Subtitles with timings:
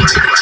[0.00, 0.39] Right.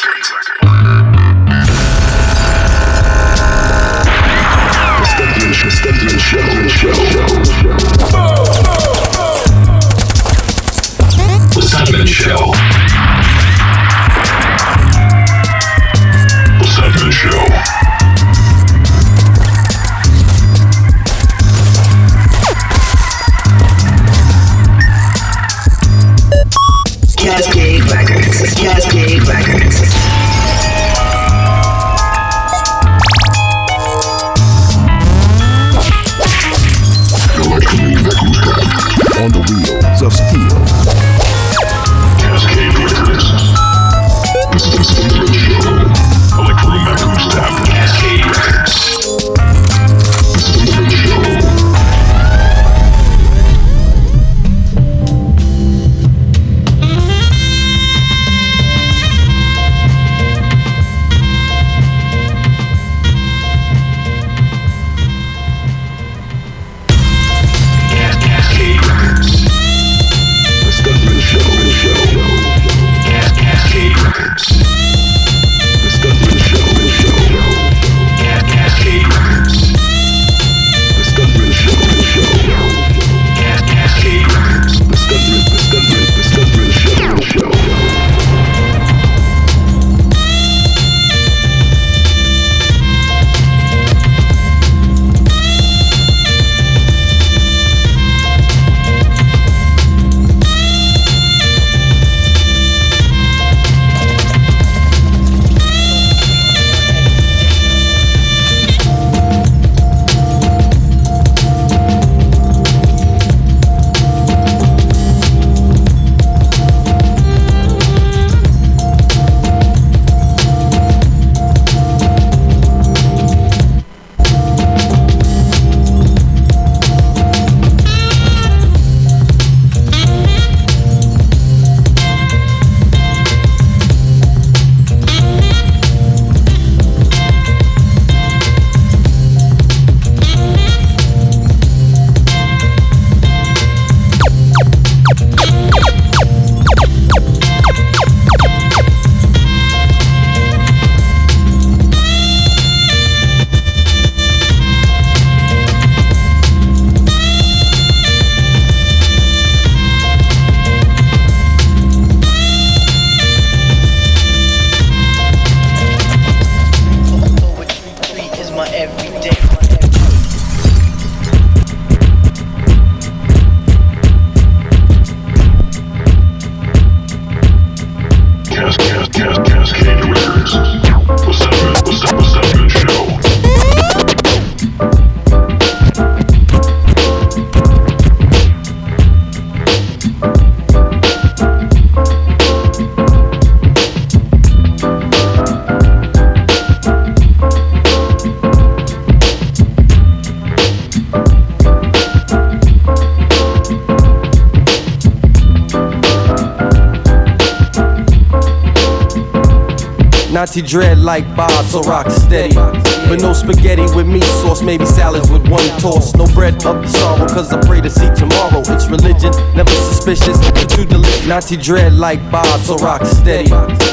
[210.49, 212.55] Nazi dread like Bob, so rock steady.
[212.55, 216.15] But no spaghetti with meat sauce, maybe salads with one toss.
[216.15, 218.63] No bread of the sorrow, cause I pray to see tomorrow.
[218.65, 221.27] It's religion, never suspicious, But too delicious.
[221.27, 223.51] Nazi dread like Bob, so rock steady.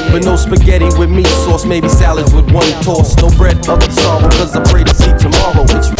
[0.09, 3.15] But no spaghetti with meat sauce, maybe salads with one toss.
[3.17, 5.61] No bread of sorrow, cause I pray to see tomorrow.
[5.77, 5.93] It's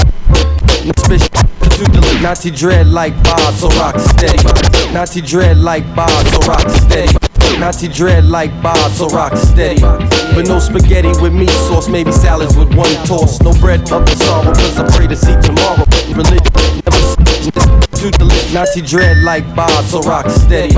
[0.97, 2.23] suspicious.
[2.23, 4.41] Nazi dread like Bob, so rock steady.
[4.91, 7.26] Nazi dread like Bob, so rock steady.
[7.59, 9.81] Nazi dread like Bob, so rock steady.
[9.81, 13.41] But no spaghetti with meat sauce, maybe salads with one toss.
[13.41, 15.85] No bread of the sorrow, cause I pray to see tomorrow.
[16.13, 16.43] Religion,
[17.97, 18.53] too delicious.
[18.53, 20.75] Nazi dread like Bob, so rock steady.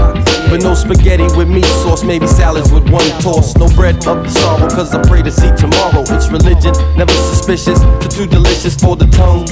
[0.50, 3.56] But no spaghetti with meat sauce, maybe salads with one toss.
[3.57, 6.04] No bread of the sorrow, cause I pray to see tomorrow.
[6.07, 9.48] It's religion, never suspicious, but too delicious for the tongue.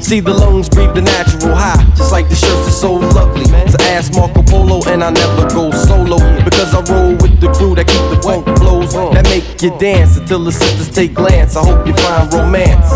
[0.00, 3.44] See the lungs breathe the natural high, just like the shirts are so lovely.
[3.44, 7.74] So ask Marco Polo, and I never go solo because I roll with the crew
[7.74, 11.56] that keep the funk flows that make you dance until the sisters take glance.
[11.56, 12.88] I hope you find romance.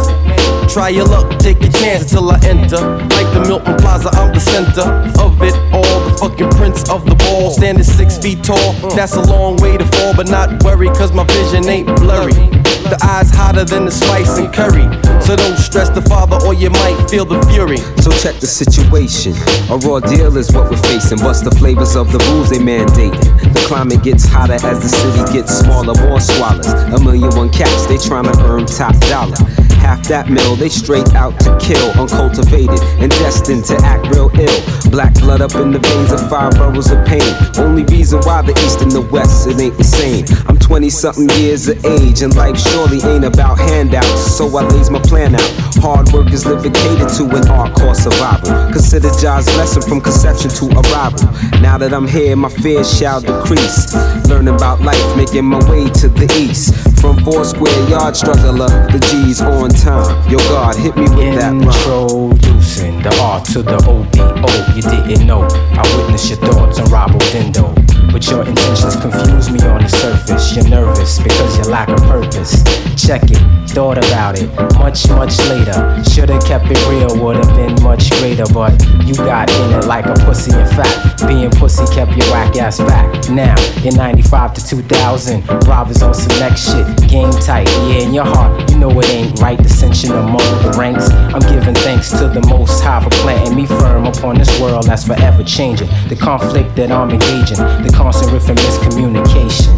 [0.73, 2.81] Try your luck, take a chance until I enter.
[3.13, 4.89] Like the Milton Plaza, I'm the center
[5.21, 6.01] of it all.
[6.09, 8.73] The fucking prince of the ball, standing six feet tall.
[8.97, 12.62] That's a long way to fall, but not worry, cause my vision ain't blurry.
[12.93, 14.85] The eyes hotter than the spice and curry.
[15.25, 17.79] So don't stress the father or you might feel the fury.
[18.05, 19.33] So check the situation.
[19.73, 21.25] A raw deal is what we're facing.
[21.25, 23.17] What's the flavors of the rules they mandate?
[23.56, 25.97] The climate gets hotter as the city gets smaller.
[26.05, 26.69] More swallows.
[26.69, 29.41] A million one caps, they trying to earn top dollar.
[29.82, 34.61] Half that mill, they straight out to kill, uncultivated and destined to act real ill.
[34.90, 37.26] Black blood up in the veins of five boroughs of pain.
[37.58, 40.25] Only reason why the East and the West, it ain't the same.
[40.46, 44.37] I'm 20 something years of age, and life surely ain't about handouts.
[44.37, 45.50] So I lays my plan out.
[45.82, 48.70] Hard work is catered to an art core survival.
[48.70, 51.26] Consider Jah's lesson from conception to arrival.
[51.61, 53.93] Now that I'm here, my fears shall decrease.
[54.29, 56.92] Learning about life, making my way to the east.
[57.03, 60.31] From four square yard struggler, the G's on time.
[60.31, 64.77] Yo, God, hit me with that Introducing the R to the OBO.
[64.77, 65.43] You didn't know.
[65.43, 67.75] I witnessed your thoughts on Robo Dindo.
[68.12, 70.55] But your intentions confuse me on the surface.
[70.55, 72.62] You're nervous because you lack a purpose.
[72.94, 75.73] Check it, thought about it much, much later.
[76.12, 78.44] Should've kept it real, would've been much greater.
[78.53, 78.73] But
[79.06, 80.53] you got in it like a pussy.
[80.53, 83.09] In fact, being pussy kept your whack ass back.
[83.31, 87.08] Now, in 95 to 2000, robbers on some next shit.
[87.08, 89.58] Game tight, yeah, in your heart, you know it ain't right.
[89.58, 91.08] Dissension among the ranks.
[91.11, 95.06] I'm giving thanks to the most high for planting me firm upon this world that's
[95.06, 95.88] forever changing.
[96.08, 99.71] The conflict that I'm engaging, the constant riff and miscommunication.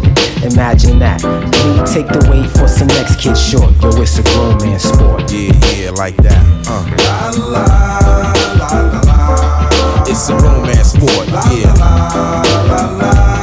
[0.51, 1.21] Imagine that.
[1.23, 3.71] Me take the weight for some next kid short.
[3.81, 5.31] Yo, it's a grown man sport.
[5.31, 6.41] Yeah, yeah, like that.
[6.67, 6.83] Uh.
[7.05, 7.65] La, la,
[8.57, 10.05] la, la, la.
[10.07, 11.71] It's a romance sport, yeah.
[11.71, 13.34] It's a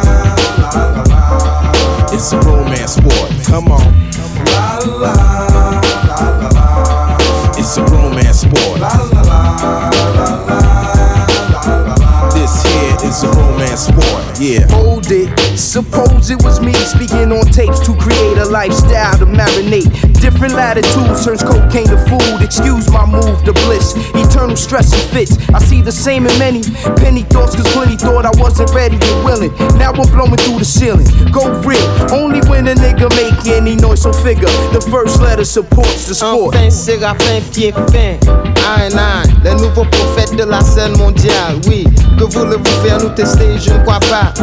[15.73, 19.89] Suppose it was me speaking on tapes to create a lifestyle to marinate.
[20.21, 22.43] Different latitudes turns cocaine to food.
[22.43, 23.95] Excuse my move to bliss.
[24.13, 25.39] Eternal stress and fits.
[25.49, 26.61] I see the same in many.
[27.01, 29.51] Penny thoughts, cause plenty thought I wasn't ready and willing.
[29.79, 31.09] Now I'm blowing through the ceiling.
[31.33, 31.81] Go real.
[32.13, 34.53] Only when a nigga make any noise, so figure.
[34.77, 36.55] The first letter supports the sport.
[36.55, 38.21] Enfin, Séraphin, pied fin.
[38.69, 41.87] Un, un, les nouveaux prophètes de la scène mondiale, oui.
[42.19, 44.35] Que voulez-vous faire nous tester, je ne crois pas.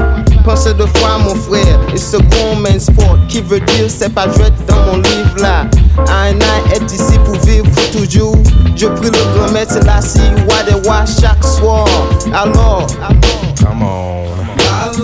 [0.49, 4.49] Pensez deux fois, mon frère, et second main sport, qui veut dire c'est pas jouer
[4.67, 5.67] dans mon livre là.
[6.07, 8.35] Un an est ici pour vivre toujours?
[8.75, 10.19] Je prie le grand maître, c'est la si,
[10.49, 11.85] wa des wa chaque soir.
[12.33, 12.87] Alors,
[13.59, 14.23] come on.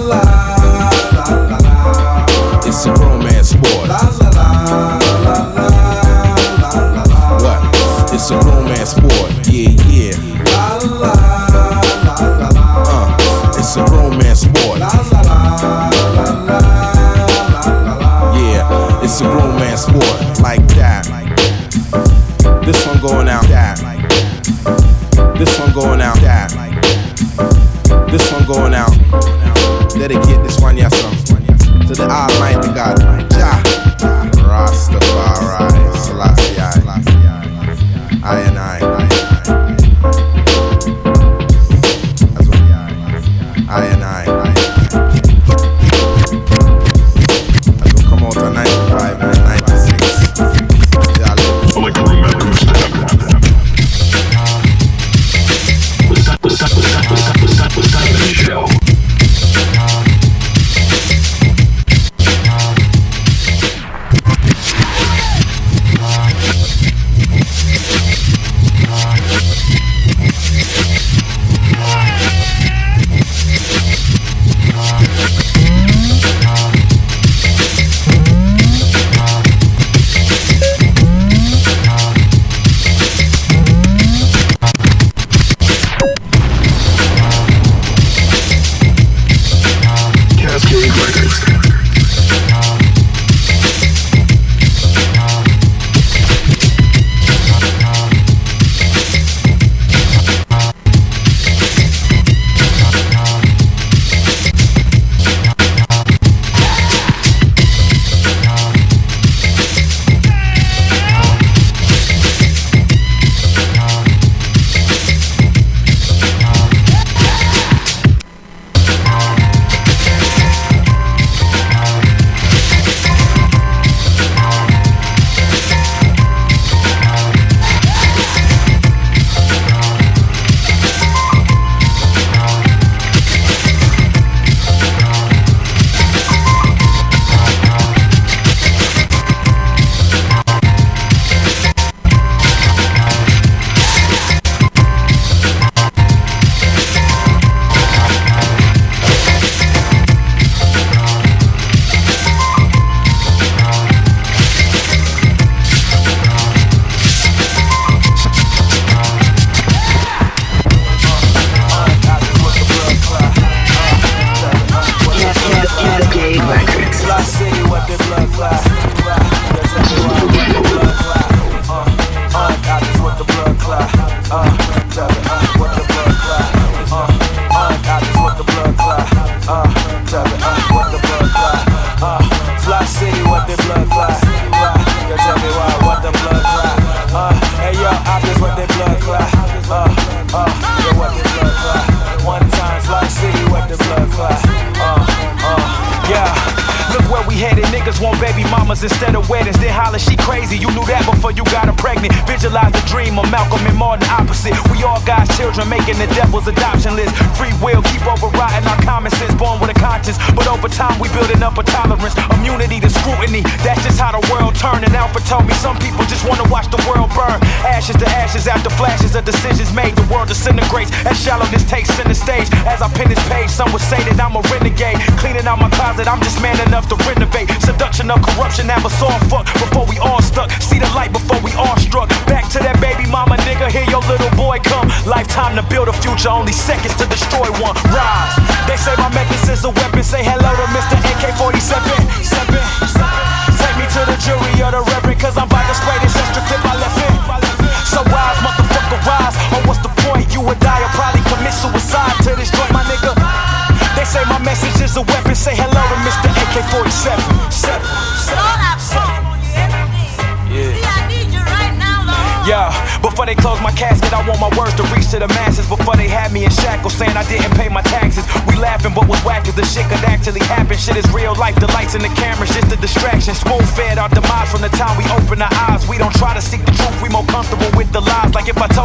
[0.10, 0.35] La,
[20.02, 20.65] sport like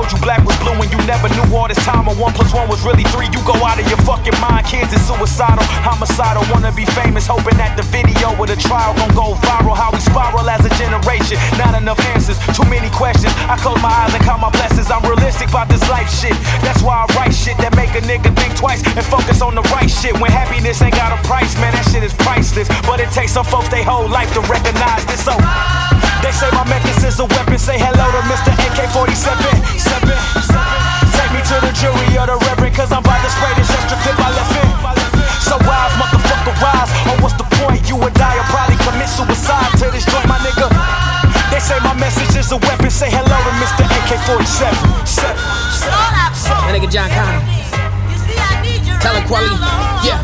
[0.01, 2.49] told you black was blue and you never knew all this time, or one plus
[2.57, 4.65] one was really three, you go out of your fucking mind.
[4.65, 9.13] Kids is suicidal, homicidal, wanna be famous, hoping that the video with a trial gon'
[9.13, 9.77] go viral.
[9.77, 13.33] How we spiral as a generation, not enough answers, too many questions.
[13.45, 14.89] I close my eyes and count my blessings.
[14.89, 16.37] I'm realistic about this life shit.
[16.65, 19.65] That's why I write shit that make a nigga think twice and focus on the
[19.69, 20.17] right shit.
[20.17, 22.69] When happiness ain't got a price, man, that shit is priceless.
[22.89, 25.21] But it takes some folks their whole life to recognize this.
[25.21, 25.37] So
[26.23, 27.59] they say my methods is a weapon.
[27.59, 28.53] Say hello to Mr.
[28.53, 29.21] AK-47.
[29.77, 30.17] Seven.
[31.17, 33.97] Take me to the jury or the reverend, cause I'm about to spray this extra
[34.05, 34.69] clip I left in.
[35.45, 36.91] So rise, motherfucker, rise.
[37.09, 37.85] Or oh, what's the point?
[37.89, 40.69] You would die or probably commit suicide to this joint, my nigga.
[41.51, 42.91] They say my message is a weapon.
[42.91, 43.85] Say hello to Mr.
[43.85, 45.09] AK-47.
[45.09, 45.37] Seven.
[46.65, 47.41] My nigga John Connor.
[49.03, 49.57] Talent quality.
[50.07, 50.21] Yeah.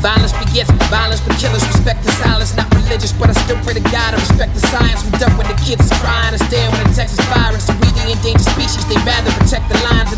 [0.00, 2.56] Violence begets violence, but killers respect the silence.
[2.56, 5.02] Not religious, but I still pray to God and respect the science.
[5.02, 7.66] We done when the kids is crying and stand when the Texas virus.
[7.66, 10.13] So we the endangered species, they rather protect the lines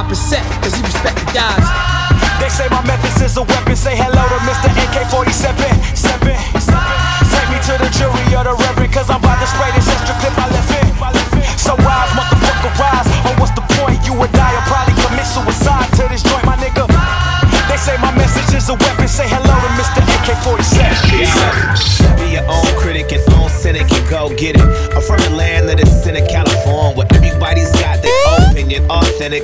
[0.00, 1.68] 5% cause he respect the gods.
[2.40, 3.76] They say my methods is a weapon.
[3.76, 4.19] Say hello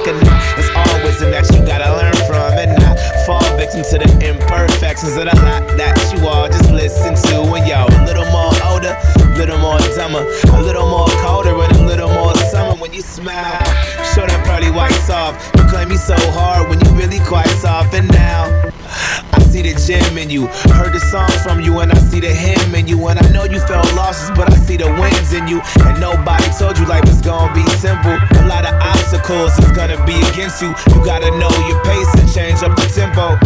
[0.04, 5.16] It's always a that you gotta learn from and not fall victim to the imperfections
[5.16, 7.42] of the lot that you all just listen to.
[7.56, 10.20] And yo, a little more older, a little more dumber,
[10.52, 13.64] a little more colder, but a little more summer when you smile.
[14.12, 15.40] Show that pearly white soft.
[15.56, 17.94] You claim me so hard when you really quite soft.
[17.94, 18.65] And now
[19.66, 20.46] the gem in you.
[20.70, 23.08] I Heard the songs from you, and I see the hymn in you.
[23.08, 25.60] And I know you felt losses, but I see the wins in you.
[25.84, 28.14] And nobody told you life was gonna be simple.
[28.14, 30.70] A lot of obstacles is gonna be against you.
[30.94, 33.38] You gotta know your pace and change up the tempo.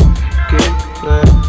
[0.50, 1.39] Good,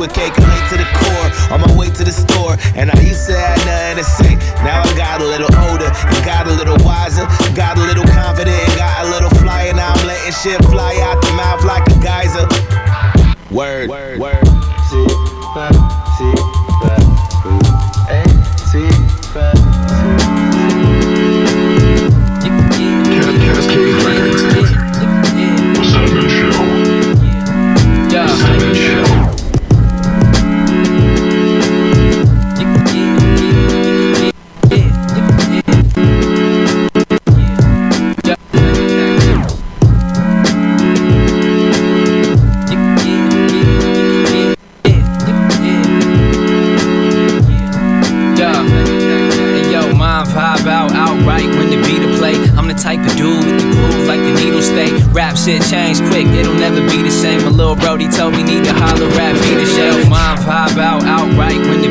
[0.00, 0.29] with cake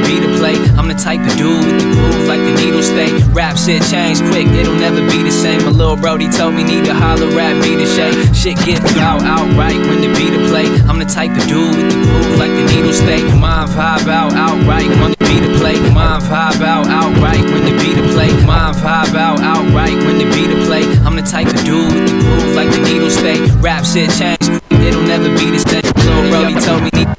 [0.10, 0.58] beat to play.
[0.74, 3.14] I'm the type of dude with the groove like the needle stay.
[3.30, 5.62] Rap shit change quick, it'll never be the same.
[5.70, 8.18] A little Brody told me need to holler rap, be the shake.
[8.34, 10.66] Shit get out outright when the beat to play.
[10.90, 13.22] I'm the type of dude with the groove like the needle stay.
[13.38, 15.78] Mind vibe out outright when the beat to play.
[15.94, 18.34] Mind vibe out outright when the beat to play.
[18.50, 20.84] Mind vibe out outright when the beat to play.
[21.06, 23.38] I'm the type of dude with the groove like the needle stay.
[23.62, 25.86] Rap shit change, it'll never be the same.
[26.02, 27.19] Lil Brody told me need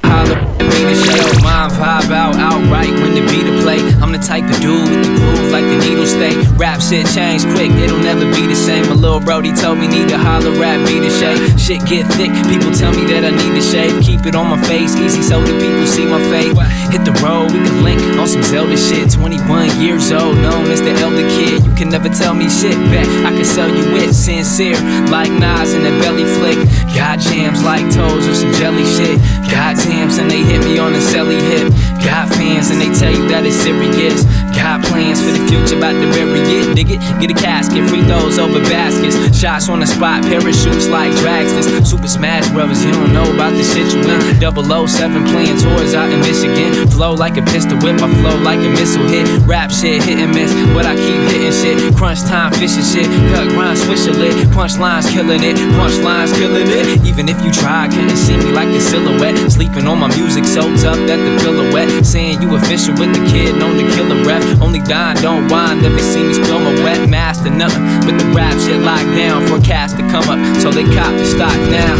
[4.20, 6.36] type of dude with the groove like the needle stay.
[6.56, 8.86] Rap shit change quick, it'll never be the same.
[8.88, 11.40] My little Brody told me need to holler, rap be the shade.
[11.58, 14.02] Shit get thick, people tell me that I need to shave.
[14.02, 16.52] Keep it on my face, easy so the people see my face.
[16.92, 19.10] Hit the road, we can link on some Zelda shit.
[19.10, 21.64] 21 years old, known as the elder kid.
[21.64, 23.08] You can never tell me shit back.
[23.24, 24.78] I can sell you it sincere,
[25.08, 26.58] like Nas in a belly flick.
[26.94, 29.18] Got jams like toes or some jelly shit.
[29.50, 31.72] Got jams and they hit me on the celly hip.
[32.04, 34.24] Got fans and they tell you that it's serious.
[34.54, 36.74] Got plans for the future, about to bury it.
[36.74, 39.16] Dig it, get a casket, free throws over baskets.
[39.36, 41.86] Shots on the spot, parachutes like dragsters.
[41.86, 44.20] Super Smash Brothers, you don't know about the shit you in.
[44.40, 46.88] 007 playing toys out in Michigan.
[46.90, 49.26] Flow like a pistol whip, I flow like a missile hit.
[49.46, 51.78] Rap shit, hit and miss, but I keep hitting shit.
[51.96, 53.06] Crunch time, fishing shit.
[53.32, 54.34] Cut grind, swish a lit.
[54.52, 57.00] Punchlines killing it, punchlines killing it.
[57.06, 59.36] Even if you try, couldn't see me like a silhouette.
[59.50, 61.88] Sleeping on my music so tough that the wet.
[62.04, 64.60] Saying you official with the kid, known to kill a rep.
[64.60, 65.82] Only dying, don't whine.
[65.82, 67.84] Never see me spill my wet mask master, nothing.
[68.06, 70.38] But the rap shit locked down, forecast to come up.
[70.60, 71.96] So they cop the stock now.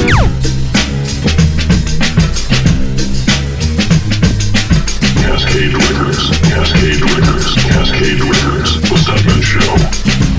[5.22, 10.30] Cascade Records, Cascade Records, Cascade Records, The Sedman Show.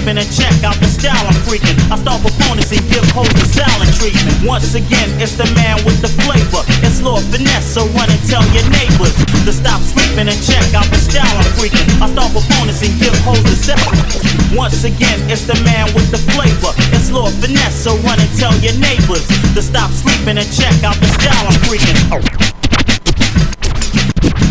[0.00, 1.76] Sleeping and check out the style I'm freaking.
[1.92, 4.48] I start proponents and give hoes the silent treatment.
[4.48, 6.64] Once again, it's the man with the flavor.
[6.80, 9.12] It's Lord Finesse, so run and tell your neighbors
[9.44, 11.84] to stop sleeping and check out the style I'm freaking.
[12.00, 14.56] I start proponents and give hoes the silent.
[14.56, 16.72] Once again, it's the man with the flavor.
[16.96, 20.96] It's Lord Finesse, so run and tell your neighbors to stop sleeping and check out
[20.96, 22.49] the style I'm freaking.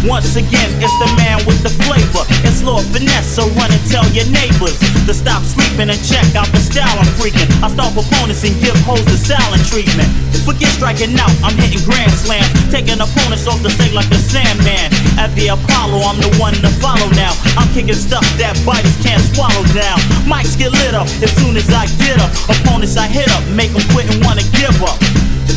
[0.07, 2.23] Once again, it's the man with the flavor.
[2.47, 6.47] It's Lord Finesse, so run and tell your neighbors to stop sleeping and check out
[6.55, 7.51] the style I'm freaking.
[7.59, 10.07] I start proponents and give hoes the silent treatment.
[10.47, 14.87] Forget striking out, I'm hitting grand slams, taking opponents off the stage like the Sandman.
[15.19, 17.35] At the Apollo, I'm the one to follow now.
[17.59, 19.99] I'm kicking stuff that biters can't swallow down.
[20.23, 22.31] Mics get lit up as soon as I get up.
[22.47, 24.95] Opponents I hit up, make them quit and wanna give up.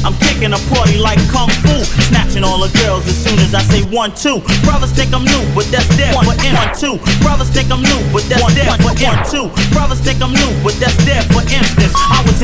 [0.00, 3.62] I'm kicking a party like Kung Fu, snatching all the girls as soon as I
[3.62, 4.40] say one, two.
[4.64, 6.96] Brothers think I'm new, but that's dead for one, two.
[7.22, 9.46] Brothers think I'm new, but that's dead for in two.
[9.70, 11.61] Brothers think I'm new, but that's dead for instance.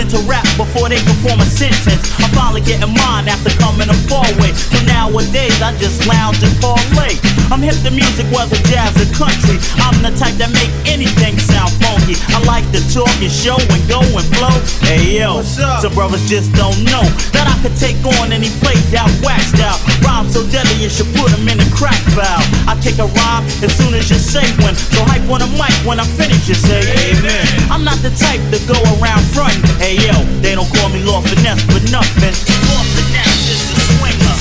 [0.09, 2.01] Into rap before they could form a sentence.
[2.17, 4.57] I'm finally getting mine after coming a far way.
[4.57, 7.21] So nowadays I just lounge and parlay.
[7.53, 9.61] I'm hip to music, whether jazz or country.
[9.85, 12.17] I'm the type that make anything sound funky.
[12.33, 14.57] I like to talk and show and go and flow.
[14.81, 17.05] Hey yo, some brothers just don't know
[17.37, 19.77] that I could take on any played out whack style.
[20.01, 22.49] Rhyme so deadly you should put 'em in a crack valve.
[22.65, 24.73] I take a rhyme as soon as you say one.
[24.73, 27.45] So hype on a mic when I finish, you say amen.
[27.69, 29.61] I'm not the type to go around frontin'.
[29.77, 32.35] Hey yo, they don't call me Lord Finesse for nothing.
[32.71, 34.37] Lord Finesse is the swinger.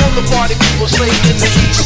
[0.00, 1.84] All the party people say in the east.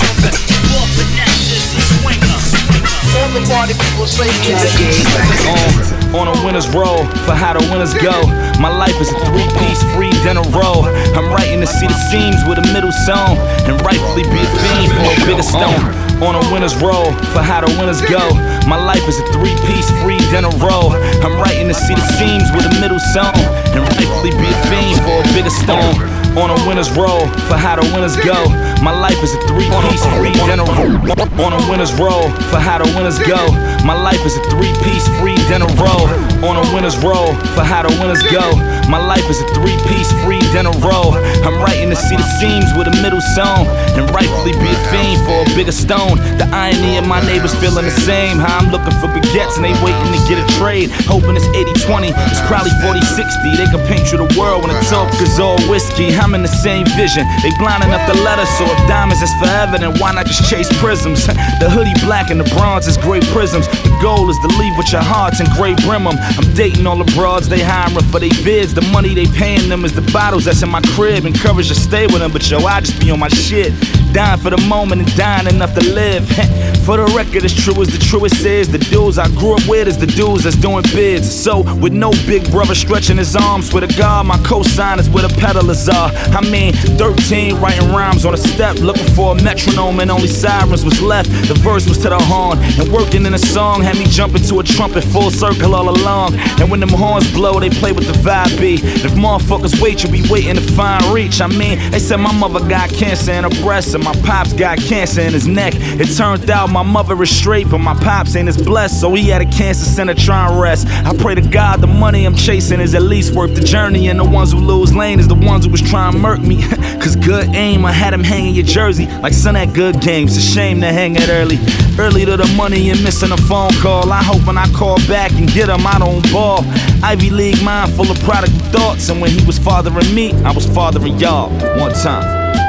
[0.70, 2.83] Lord Finesse is the swinger.
[3.14, 4.50] People say the
[4.90, 5.94] east.
[6.14, 8.26] On, a winner's roll for how the winners go.
[8.60, 10.86] My life is a three piece free dinner roll.
[11.14, 14.90] I'm writing to see the seams with a middle song and rightfully be a fiend
[14.94, 15.94] for a bigger stone.
[16.22, 18.34] On a winner's roll for how the winners go.
[18.66, 20.94] My life is a three piece free dinner roll.
[21.22, 23.34] I'm writing to see the seams with a middle song
[23.74, 25.98] and rightfully be a fiend for a bigger stone.
[26.34, 28.34] On a winner's roll for how the winners go.
[28.82, 30.98] My life is a three-piece free dinner roll.
[31.38, 33.38] On a winner's roll for how the winners go.
[33.86, 36.10] My life is a three-piece free dinner roll.
[36.42, 38.42] On a winner's roll for how the winners go.
[38.90, 41.14] My life is a three-piece free dinner roll.
[41.46, 45.22] I'm writing to see the seams with a middle song and rightfully be a fiend
[45.22, 46.18] for a bigger stone.
[46.36, 48.42] The irony of my neighbors feeling the same.
[48.42, 50.90] How I'm looking for baguettes and they waiting to get a trade.
[51.06, 51.46] Hoping it's
[51.86, 53.54] 80-20, it's probably 40-60.
[53.54, 56.10] They can paint you the world when the talk is all whiskey.
[56.24, 57.28] I'm in the same vision.
[57.42, 60.48] They blind enough to let us, so if diamonds is forever, then why not just
[60.48, 61.26] chase prisms?
[61.60, 63.68] the hoodie black and the bronze is gray prisms.
[63.68, 66.08] The goal is to leave with your hearts and gray brim.
[66.08, 66.16] I'm
[66.54, 68.74] dating all the broads they hiring for they vids.
[68.74, 71.26] The money they paying them is the bottles that's in my crib.
[71.26, 73.74] Encourage to stay with them, but yo, I just be on my shit.
[74.14, 76.24] Dying for the moment and dying enough to live.
[76.86, 79.88] for the record, as true as the truest is, the dudes I grew up with
[79.88, 81.28] is the dudes that's doing bids.
[81.28, 85.26] So, with no big brother stretching his arms, with a God, my cosign is where
[85.26, 86.12] the pedalers are.
[86.30, 90.84] I mean, 13 writing rhymes on a step, looking for a metronome, and only sirens
[90.84, 91.28] was left.
[91.48, 94.60] The verse was to the horn, and working in a song had me jumping to
[94.60, 96.36] a trumpet full circle all along.
[96.60, 98.84] And when them horns blow, they play with the vibe beat.
[98.84, 101.40] If motherfuckers wait, you'll be waiting to find reach.
[101.40, 104.78] I mean, they said my mother got cancer in her breast, and my pops got
[104.78, 105.72] cancer in his neck.
[105.74, 109.30] It turned out my mother is straight, but my pops ain't as blessed, so he
[109.30, 110.86] had a cancer center trying rest.
[110.88, 114.20] I pray to God the money I'm chasing is at least worth the journey, and
[114.20, 116.62] the ones who lose lane is the ones who was trying to murk me.
[117.00, 120.36] Cause good aim, I had him hanging your jersey like son at good games.
[120.36, 121.58] A shame to hang it early.
[121.98, 124.12] Early to the money and missing a phone call.
[124.12, 126.60] I hope when I call back and get him, I don't ball.
[127.02, 130.66] Ivy League mind full of prodigal thoughts, and when he was fathering me, I was
[130.66, 131.50] fathering y'all.
[131.78, 132.63] One time.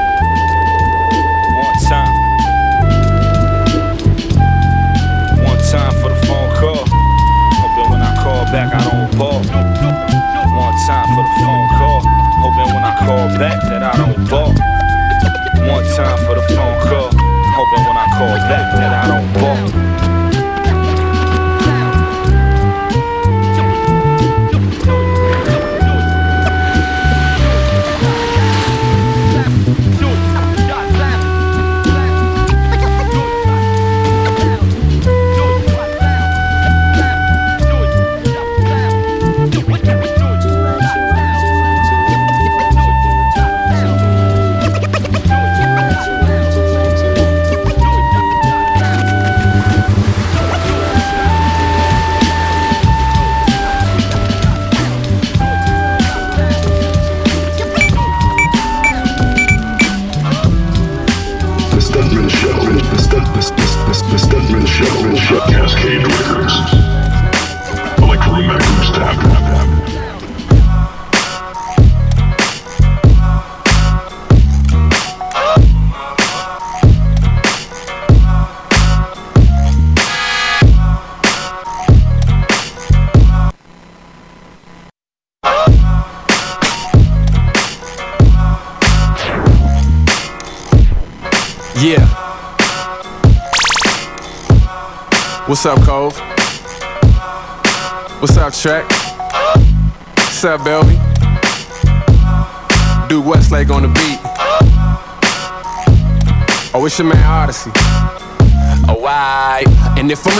[1.76, 2.16] One time.
[5.44, 6.86] One time for the phone call.
[7.60, 9.44] Hoping when I call back, I don't ball.
[10.56, 12.00] One time for the phone call.
[12.40, 14.56] Hoping when I call back that I don't ball.
[15.68, 17.12] One time for the phone call.
[17.12, 20.25] Hoping when I call back that I don't ball.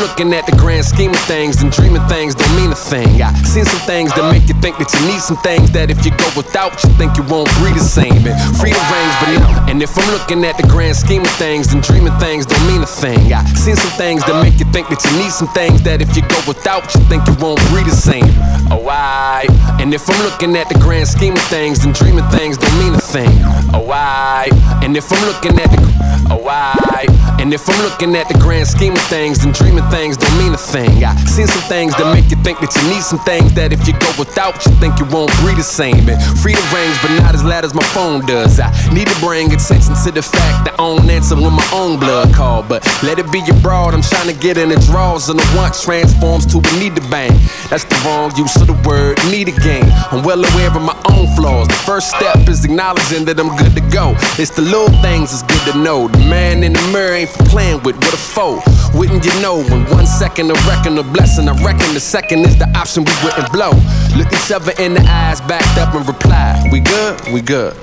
[0.06, 3.22] Looking at the grand scheme of things, then dreaming things don't mean a thing.
[3.26, 6.06] I seen some things that make you think that you need some things that if
[6.06, 8.22] you go without, you think you won't breathe the same.
[8.22, 9.50] And freedom reigns, but no.
[9.66, 12.86] And if I'm looking at the grand scheme of things, then dreaming things don't mean
[12.86, 13.34] a thing.
[13.34, 16.14] I seen some things that make you think that you need some things that if
[16.14, 18.30] you go without, you think you won't breathe the same.
[18.70, 19.50] Oh, I.
[19.82, 22.94] And if I'm looking at the grand scheme of things, then dreaming things don't mean
[22.94, 23.34] a thing.
[23.74, 24.54] Oh, I.
[24.86, 25.82] And if I'm looking at the.
[26.30, 27.06] Oh, I.
[27.40, 30.54] And if I'm looking at the grand scheme of things, then dreaming things don't mean
[30.54, 31.04] a thing.
[31.04, 33.86] I seen some things that make you think that you need some things that if
[33.86, 36.10] you go without, you think you won't breathe the same.
[36.10, 38.60] And freedom range, but not as loud as my phone does.
[38.60, 42.00] I need to bring attention to the fact that I don't answer when my own
[42.00, 42.64] blood call.
[42.64, 45.76] But let it be your I'm trying to get in the draws, and the want
[45.76, 47.36] transforms to a need to bang.
[47.70, 49.86] That's the wrong use of the word need again.
[50.10, 51.68] I'm well aware of my own flaws.
[51.68, 54.16] The first step is acknowledging that I'm good to go.
[54.40, 56.08] It's the little things that's good to know.
[56.30, 58.62] Man in the mirror ain't for playing with, what a foe.
[58.94, 62.58] Wouldn't you know when one second a reckon a blessing, I reckon the second is
[62.58, 63.72] the option we wouldn't blow.
[64.16, 67.20] Look each other in the eyes, backed up and reply, We good?
[67.32, 67.74] We good.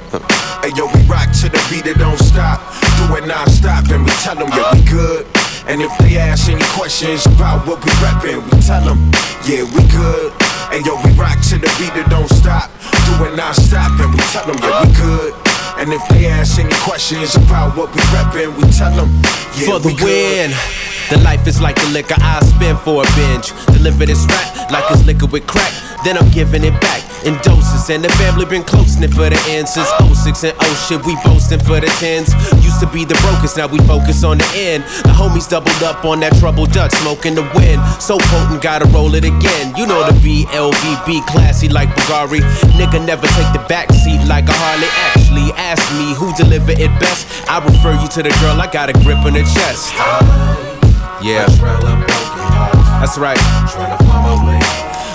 [0.62, 2.62] Hey yo, we rock to the beat that don't stop.
[2.96, 5.26] Do it non-stop and we tell them, yeah, we good.
[5.66, 9.10] And if they ask any questions about what we reppin', we tell them,
[9.46, 10.30] yeah, we good.
[10.70, 12.70] And yo, we rock to the beat that don't stop.
[13.06, 15.51] Do Do it non-stop and we tell them, yeah, we good.
[15.82, 19.10] And if they ask any questions about what we reppin', we tell them,
[19.58, 20.54] yeah, For the win.
[21.10, 23.50] The life is like the liquor I spend for a binge.
[23.66, 25.74] Deliver this rap like it's liquor with crack.
[26.04, 27.90] Then I'm giving it back in doses.
[27.90, 31.14] And the family been close knit for the end since 06 and oh shit, we
[31.24, 32.34] boasting for the tens.
[32.64, 34.84] Used to be the brokest, now we focus on the end.
[35.06, 37.80] The homies doubled up on that trouble duck, smoking the wind.
[38.02, 39.74] So potent, gotta roll it again.
[39.76, 42.40] You know the BLVB, classy like Bulgari.
[42.78, 44.90] Nigga never take the back seat like a Harley.
[45.10, 47.26] Actually, ask me who deliver it best.
[47.48, 49.94] I refer you to the girl, I got a grip on her chest.
[51.22, 51.46] Yeah.
[52.98, 54.01] That's right.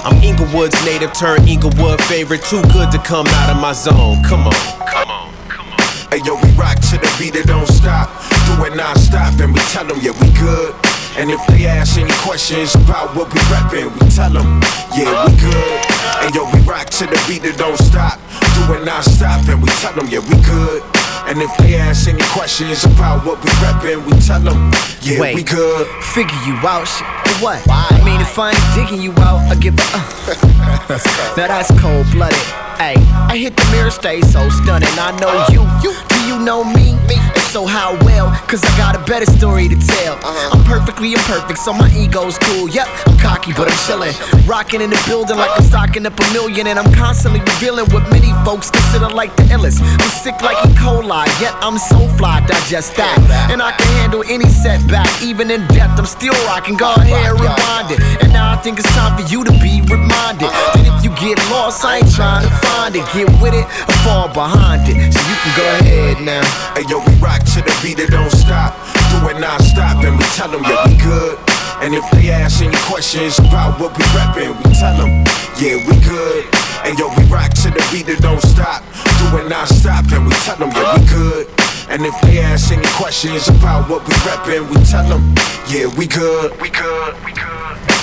[0.08, 2.42] I'm Inglewood's native turned Inglewood favorite.
[2.44, 4.24] Too good to come out of my zone.
[4.24, 4.56] Come on.
[4.88, 5.36] Come on.
[5.52, 5.84] Come on.
[6.08, 8.08] Hey yo, we rock to the beat, it don't stop.
[8.48, 10.72] Do it non-stop and we tell them, yeah, we good.
[11.20, 14.64] And if they ask any questions about what we reppin', we tell them,
[14.96, 15.80] yeah, we good.
[16.24, 18.16] And yo, we rock to the beat, it don't stop.
[18.56, 20.88] Do it non-stop and we tell them, yeah, we good.
[21.28, 25.36] And if they ask any questions about what we reppin', we tell them, yeah, Wait,
[25.36, 25.86] we good.
[26.16, 27.06] Figure you out, shit.
[27.28, 27.62] For what?
[27.70, 29.84] I mean, if I ain't digging you out, I give a.
[29.92, 31.36] Uh.
[31.38, 32.38] now that's cold blooded.
[32.80, 32.96] Hey,
[33.28, 34.88] I hit the mirror, stay so stunning.
[34.96, 35.52] I know uh-huh.
[35.52, 35.64] you.
[35.84, 36.96] Do you know me?
[37.12, 38.32] If so, how well?
[38.48, 40.16] Cause I got a better story to tell.
[40.16, 40.56] Uh-huh.
[40.56, 42.70] I'm perfectly imperfect, so my ego's cool.
[42.70, 44.16] Yep, I'm cocky, but I'm chillin'.
[44.48, 46.68] Rockin' in the building like I'm stocking up a million.
[46.68, 49.84] And I'm constantly revealing what many folks consider like the illest.
[49.84, 50.72] I'm sick like E.
[50.80, 53.20] coli, yet I'm so fly, digest that.
[53.52, 56.00] And I can handle any setback, even in death.
[56.00, 56.76] I'm still rocking.
[56.80, 58.00] Go ahead, rewind it.
[58.24, 61.36] And now I think it's time for you to be reminded that if you get
[61.52, 63.04] lost, I ain't trying to find it.
[63.18, 64.94] Get with it or fall behind it.
[65.10, 66.46] So you can go ahead now.
[66.78, 68.78] Hey yo, we rock to the beat, it don't stop.
[69.10, 71.34] Do it non-stop and we tell them, yeah, we good.
[71.82, 75.26] And if they ask any questions about what we reppin', we tell them,
[75.58, 76.46] yeah, we good.
[76.86, 78.86] And yo, we rock to the beat, it don't stop.
[79.18, 81.50] Do it non-stop and we tell them, yeah, we good.
[81.90, 85.34] And if they ask any questions about what we reppin', we tell them,
[85.74, 86.54] yeah, we good.
[86.62, 87.16] We good.
[87.26, 87.97] We good.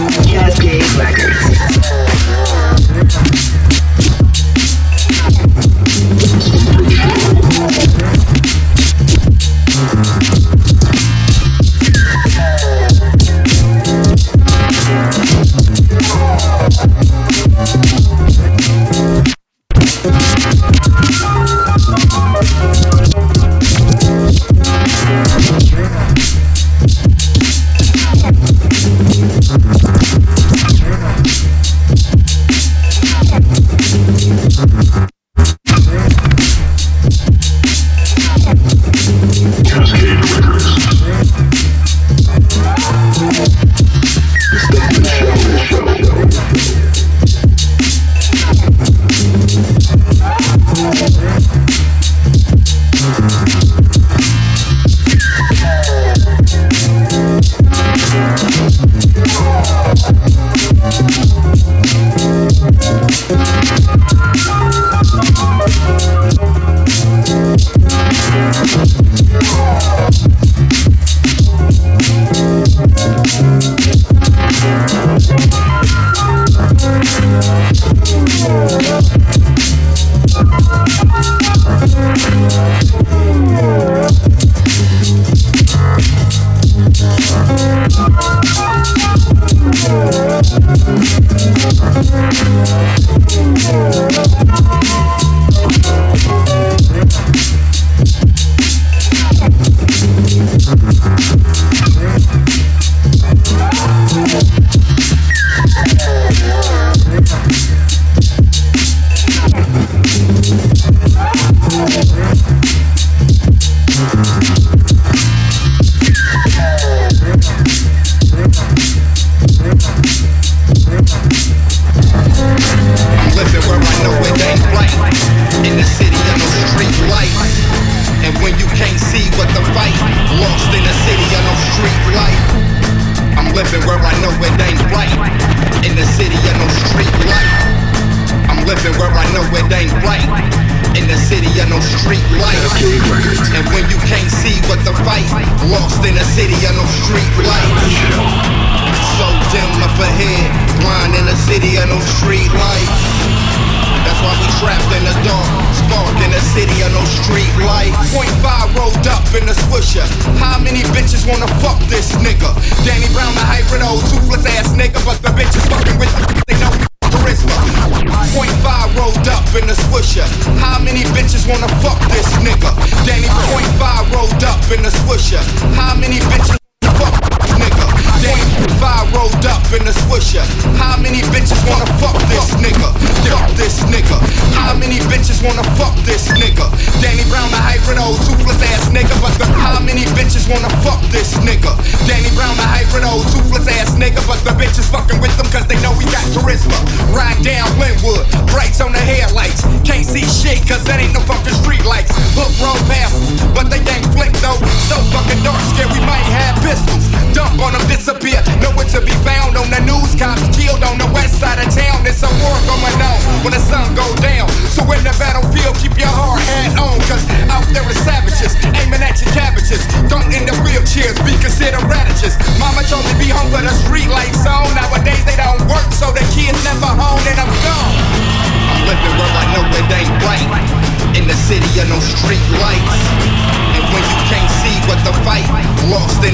[0.00, 1.60] Records.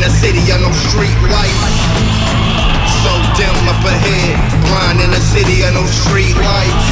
[0.07, 1.67] The city of no street lights.
[3.03, 6.87] So dim up ahead, blind in the city of no street lights.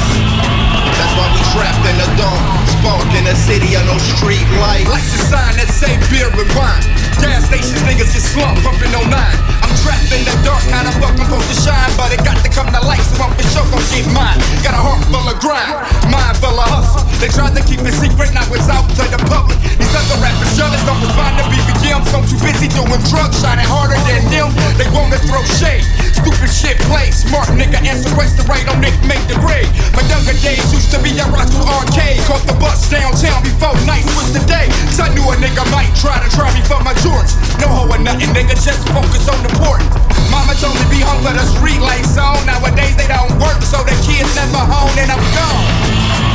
[0.99, 2.43] That's why we trapped in the dark,
[2.75, 4.91] spark in the city of no street lights.
[4.91, 6.83] Like the sign that say beer and wine.
[7.23, 9.39] Gas stations niggas get slumped, pumping on nine.
[9.63, 12.67] I'm trapped in the dark, kinda fucking supposed to shine, but it got to come
[12.67, 14.43] to light, so I'm for sure gon' get mine.
[14.67, 15.71] Got a heart full of grind,
[16.11, 17.07] mind full of hustle.
[17.23, 19.64] They tried to keep it secret, now it's out to the public.
[19.85, 22.09] These other rappers jealous, don't respond to BBMs.
[22.17, 24.49] I'm too busy doing drugs, shining harder than them.
[24.81, 25.85] They wanna throw shade.
[26.17, 29.69] Stupid shit play, smart nigga answer question right on Nick make the grade.
[29.93, 32.17] My younger days used to be a Roscoe arcade.
[32.25, 34.73] Caught the bus downtown before night was the day.
[34.89, 37.37] So I knew a nigga might try to try me for my Jordans.
[37.61, 39.93] No hoe or nothing, nigga, just focus on the important.
[40.33, 42.41] Mama told me be home for the street lights on.
[42.49, 45.65] Nowadays they don't work, so the kids never home and I'm gone.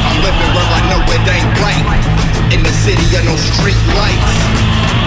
[0.05, 2.28] I'm living where I know it ain't right.
[2.49, 4.33] In the city of no street lights.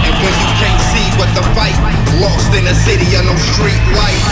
[0.07, 1.75] And when you can't see what the fight,
[2.23, 4.31] lost in the city of no street lights.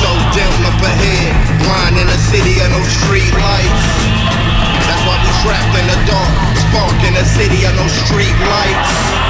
[0.00, 3.84] So dim up ahead, blind in the city of no street lights.
[4.88, 6.32] That's why we trapped in the dark,
[6.64, 9.25] spark in the city of no street lights.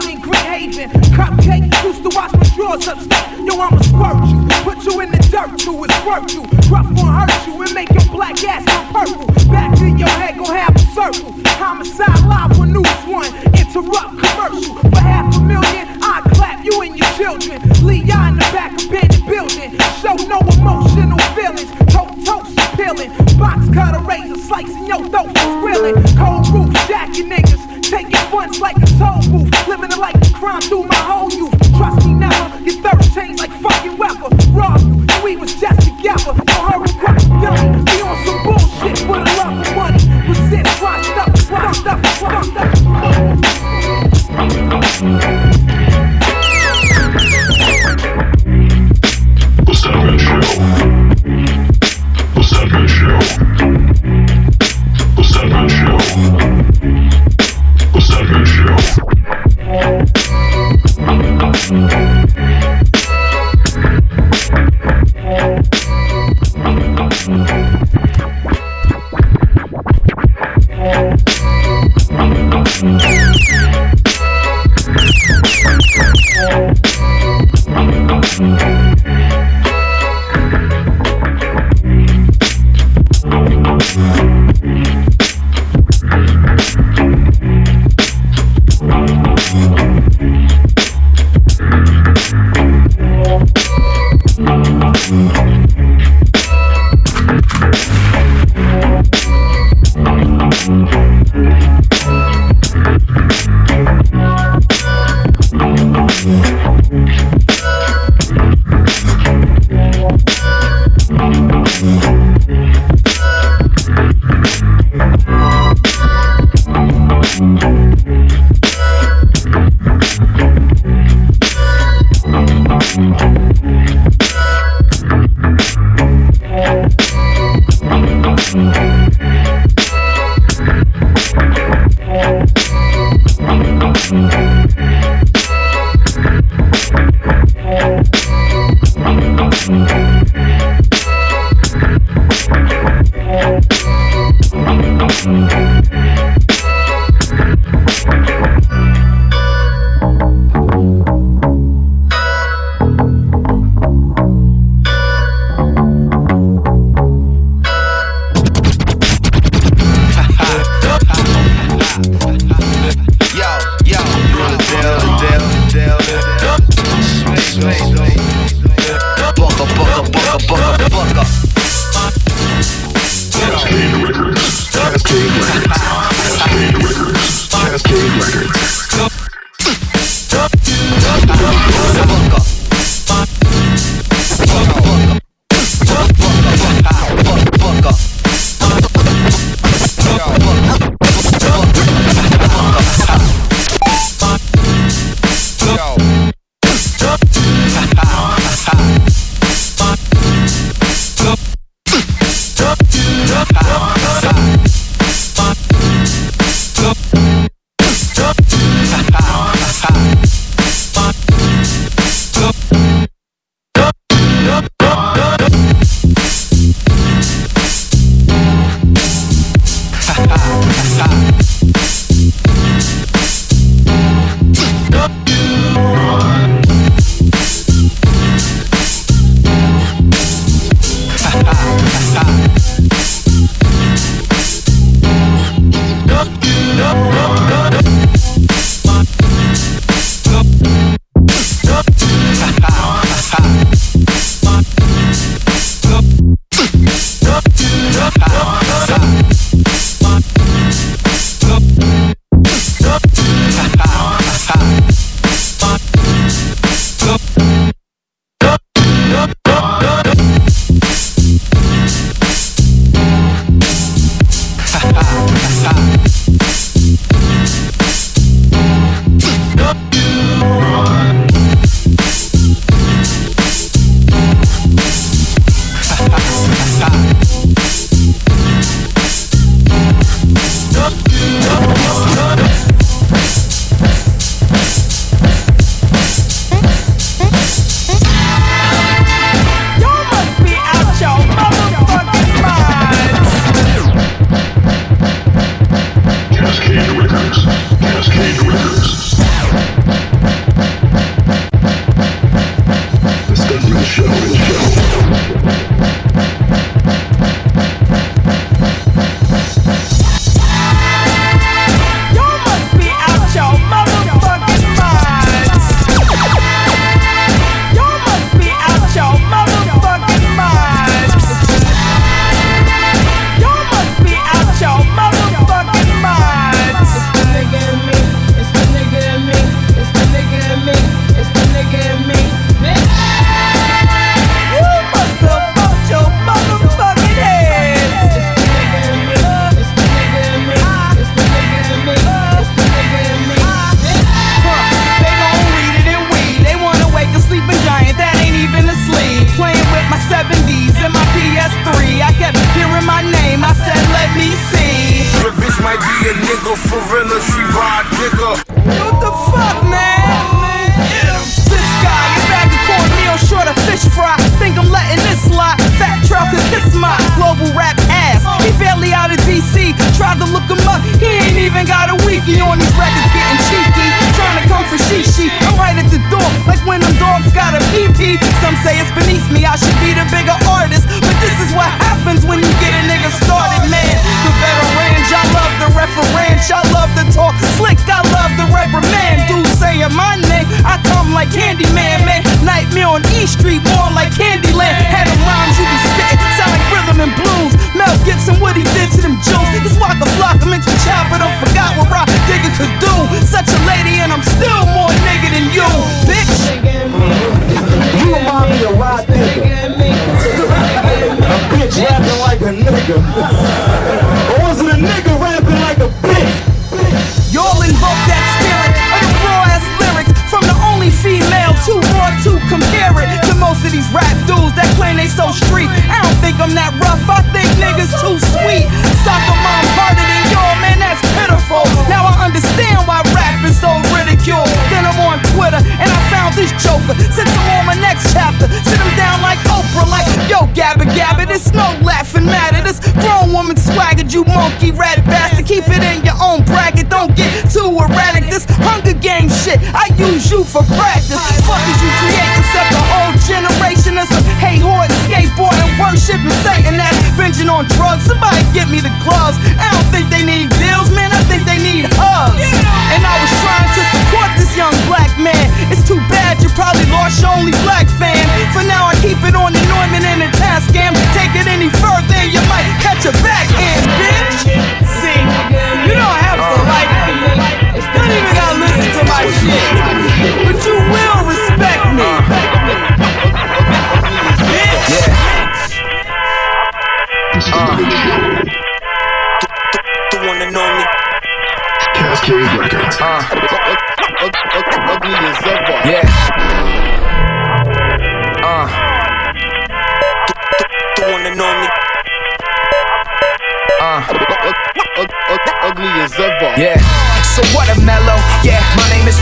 [0.00, 0.88] I'm in Great Haven.
[1.12, 3.44] Cupcake used to watch my drawers upstate.
[3.44, 4.40] Yo, I'ma squirt you.
[4.64, 6.42] Put you in the dirt too, it's worth you.
[6.72, 9.26] Rough won't hurt you and make your black ass go purple.
[9.52, 11.34] Back in your head, gon' have a circle.
[11.60, 13.28] Homicide live when news one.
[13.52, 15.84] Interrupt commercial for half a million.
[16.00, 17.60] I clap you and your children.
[17.84, 19.76] Leon in the back of the building.
[20.00, 21.68] Show no emotional feelings.
[21.92, 23.12] Tote toast peeling.
[23.36, 25.39] Box cutter razor slicing your throat.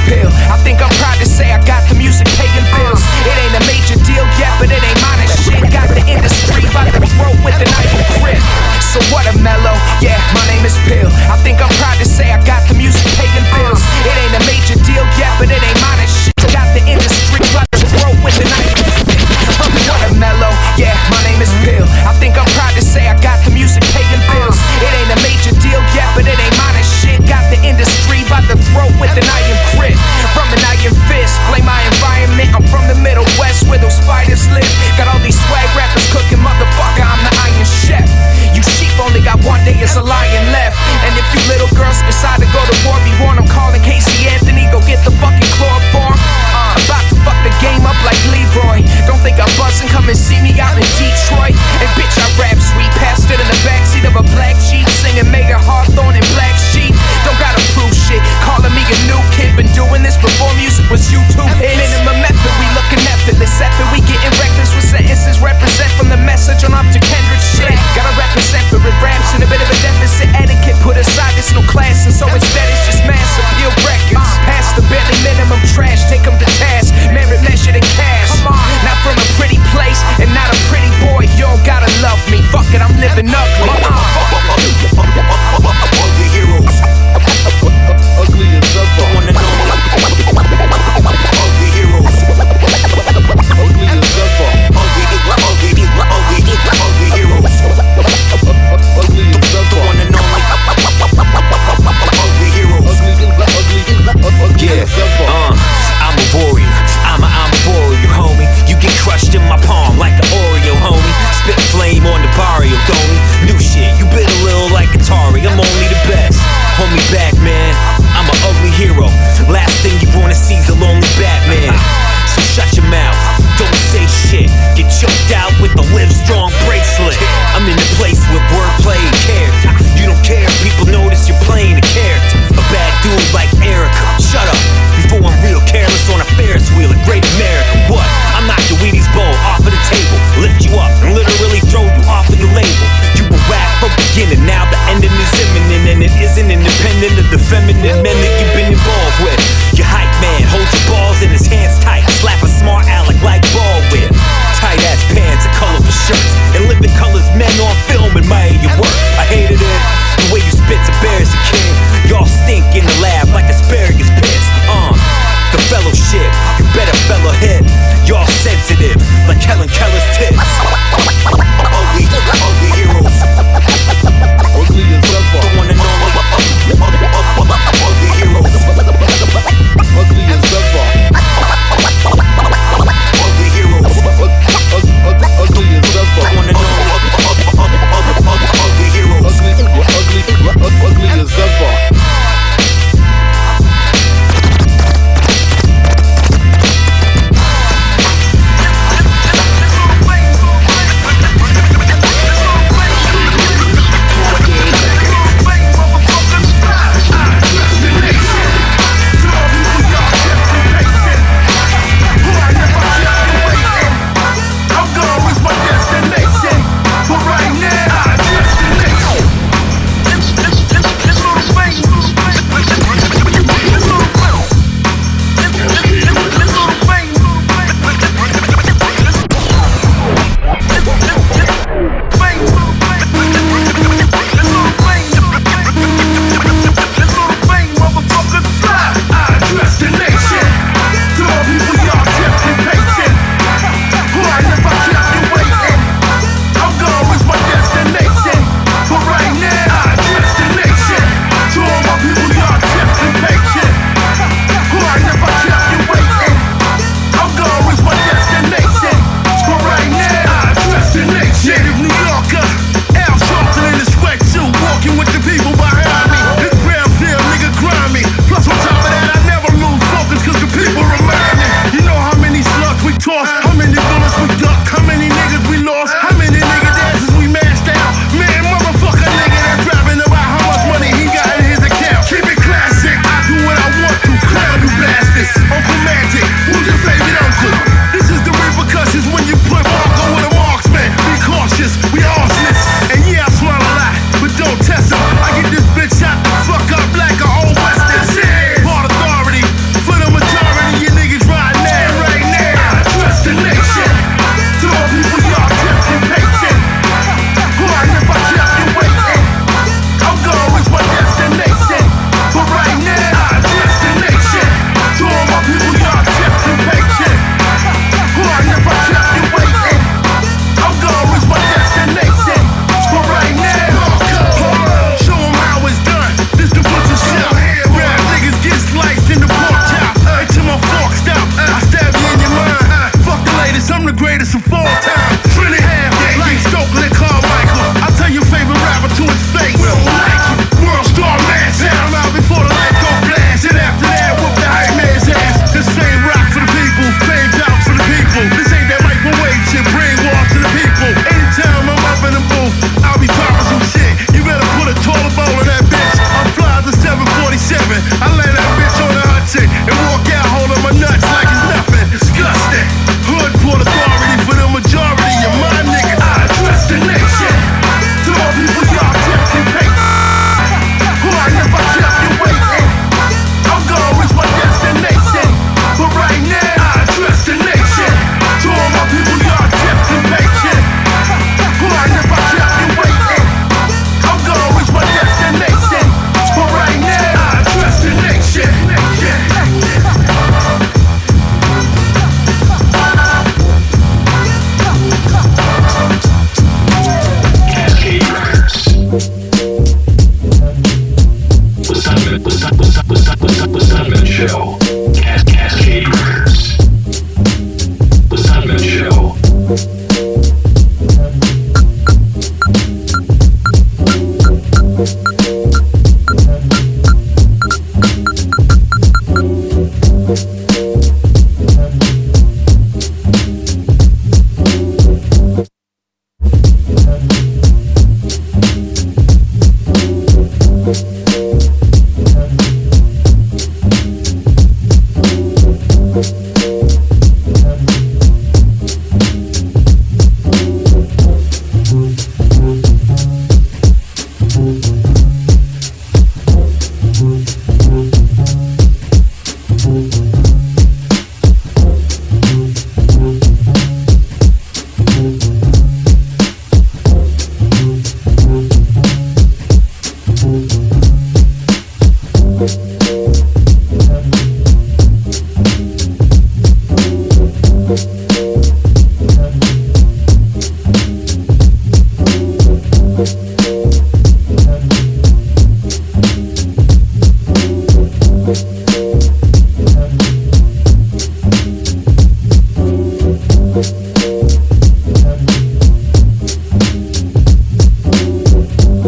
[0.09, 0.38] Pill.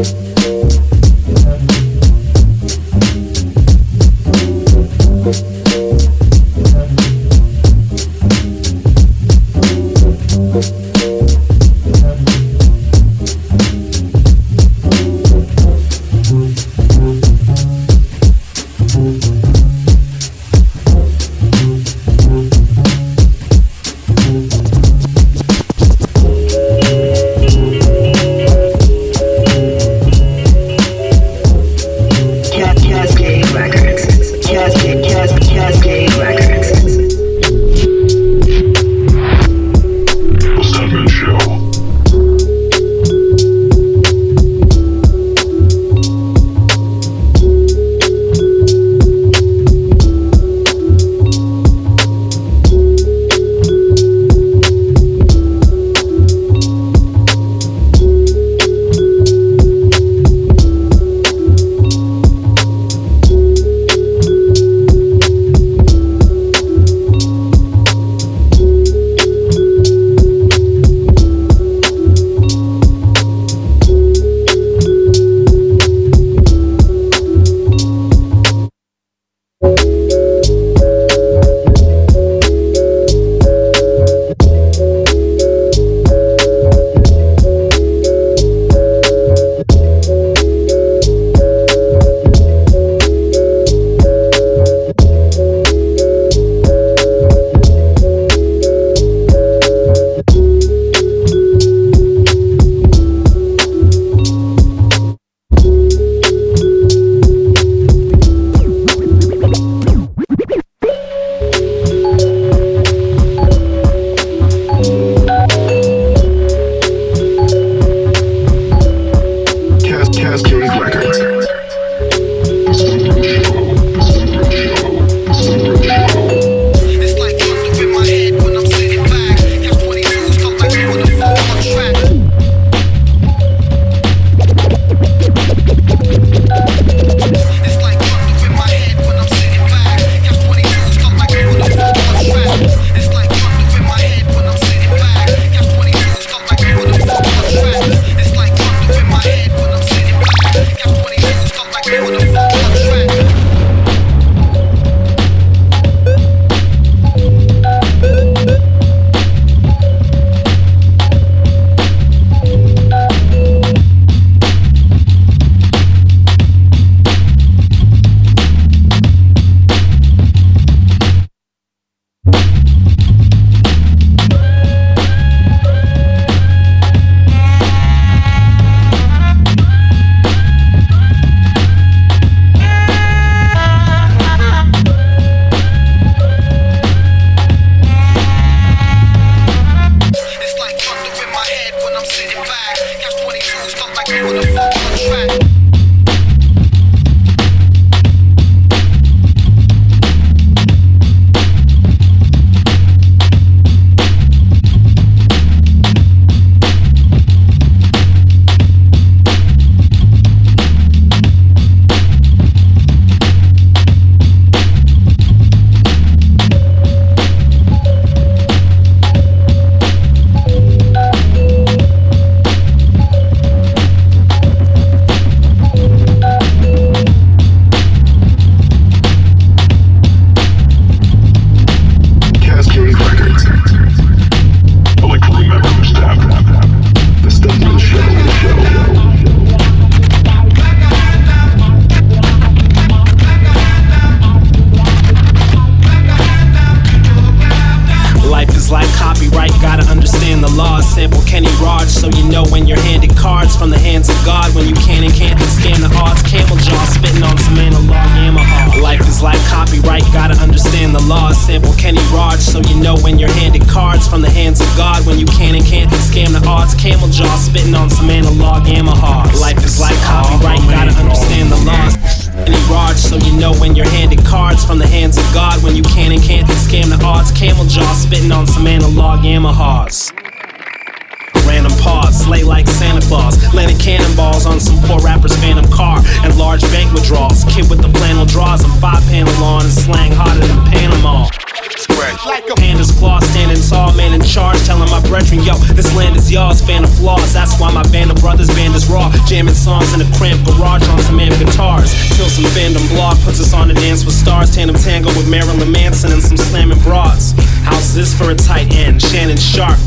[0.03, 0.40] Thank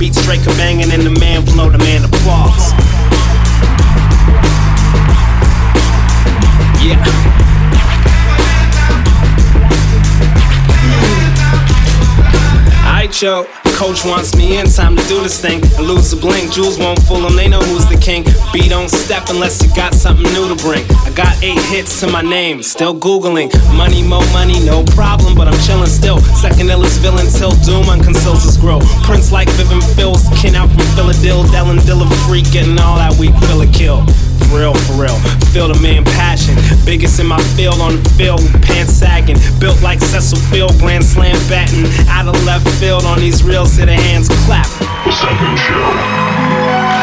[0.03, 2.73] beat straight banging, and the man flow demand applause.
[6.83, 7.23] Yeah.
[13.21, 13.62] Yo.
[13.73, 15.61] Coach wants me in, time to do this thing.
[15.77, 18.23] And lose the blink, jewels won't fool them, they know who's the king.
[18.53, 20.85] B don't step unless you got something new to bring.
[21.05, 23.51] I got eight hits to my name, still Googling.
[23.75, 26.19] Money, more money, no problem, but I'm chilling still.
[26.37, 28.79] Second illest villain till doom unconceals his grow.
[29.03, 33.35] Prince like Vivian Phil's kin out from Philadelphia, Dellin Dilla freak, getting all that weak,
[33.47, 34.05] fill a kill.
[34.51, 35.17] Real, for real.
[35.53, 36.55] Feel the man passion.
[36.85, 39.37] Biggest in my field on the field, pants sagging.
[39.59, 41.85] Built like Cecil Fielder, Grand Slam batting.
[42.07, 44.67] Out of left field on these reels, to the hands clap.
[45.05, 47.02] I'm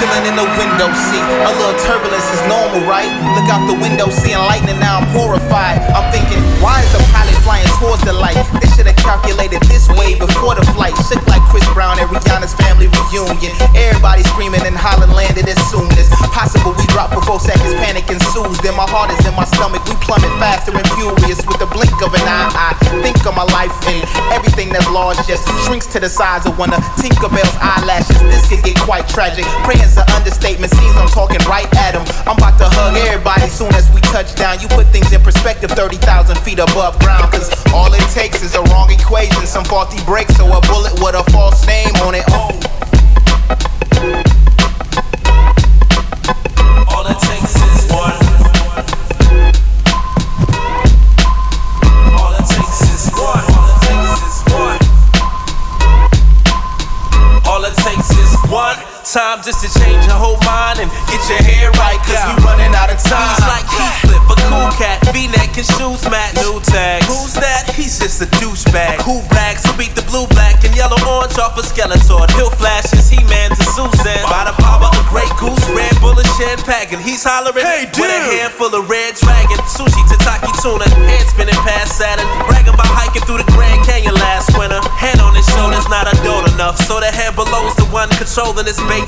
[0.00, 1.20] chilling in the window seat.
[1.20, 3.12] A little turbulence is normal, right?
[3.36, 5.84] Look out the window, seeing lightning, now I'm horrified.
[5.92, 8.40] I'm thinking, why is the pilot flying towards the light?
[8.64, 10.96] They should have calculated this way before the flight.
[11.04, 13.52] Shook like Chris Brown at Rihanna's family reunion.
[13.76, 16.72] Everybody screaming and hollering landed as soon as possible.
[16.72, 18.56] We drop for four seconds, panic ensues.
[18.64, 19.84] Then my heart is in my stomach.
[19.84, 22.48] We plummet faster and furious with the blink of an eye.
[22.56, 22.72] I
[23.04, 24.00] think of my life and
[24.32, 28.16] everything that's large just shrinks to the size of one of Tinkerbell's eyelashes.
[28.32, 29.44] This could get quite tragic.
[29.90, 30.72] Praying's an understatement.
[30.72, 32.04] Seems I'm talking right at him.
[32.26, 34.60] I'm about to hug everybody soon as we touch down.
[34.60, 37.30] You put things in perspective 30,000 feet above ground.
[37.32, 41.14] Cause all it takes is a wrong equation, some faulty brakes, or a bullet with
[41.14, 41.49] a false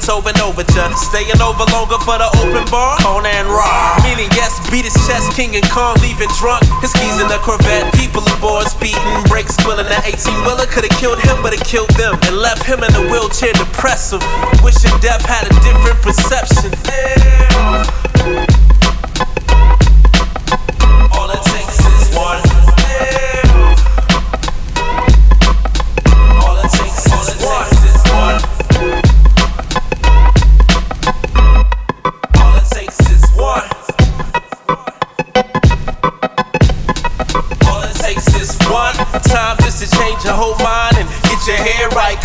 [0.03, 0.91] Beethoven overture.
[0.99, 2.99] Staying over longer for the open bar.
[2.99, 3.95] Conan Raw.
[4.03, 6.67] Meaning yes, beat his chest, King and Kong leaving drunk.
[6.83, 8.99] His keys in the Corvette, people aboard speeding,
[9.31, 9.87] brakes spilling.
[9.87, 12.91] That 18 wheeler could have killed him, but it killed them and left him in
[12.99, 14.19] a wheelchair depressive.
[14.67, 16.75] Wishing death had a different perception.
[16.91, 17.12] Yeah.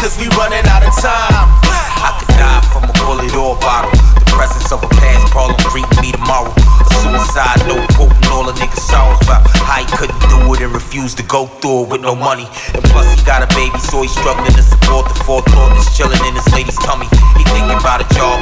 [0.07, 1.51] Cause we running out of time.
[1.99, 3.91] I could die from a bullet or a bottle.
[3.91, 6.47] The presence of a past problem greeting me tomorrow.
[6.47, 10.71] A suicide note quoting all the niggas' songs about how he couldn't do it and
[10.71, 12.47] refused to go through it with no money.
[12.71, 16.23] And plus he got a baby, so he's struggling to support the forethought that's chilling
[16.23, 17.11] in his lady's tummy.
[17.35, 18.36] He thinking about a job,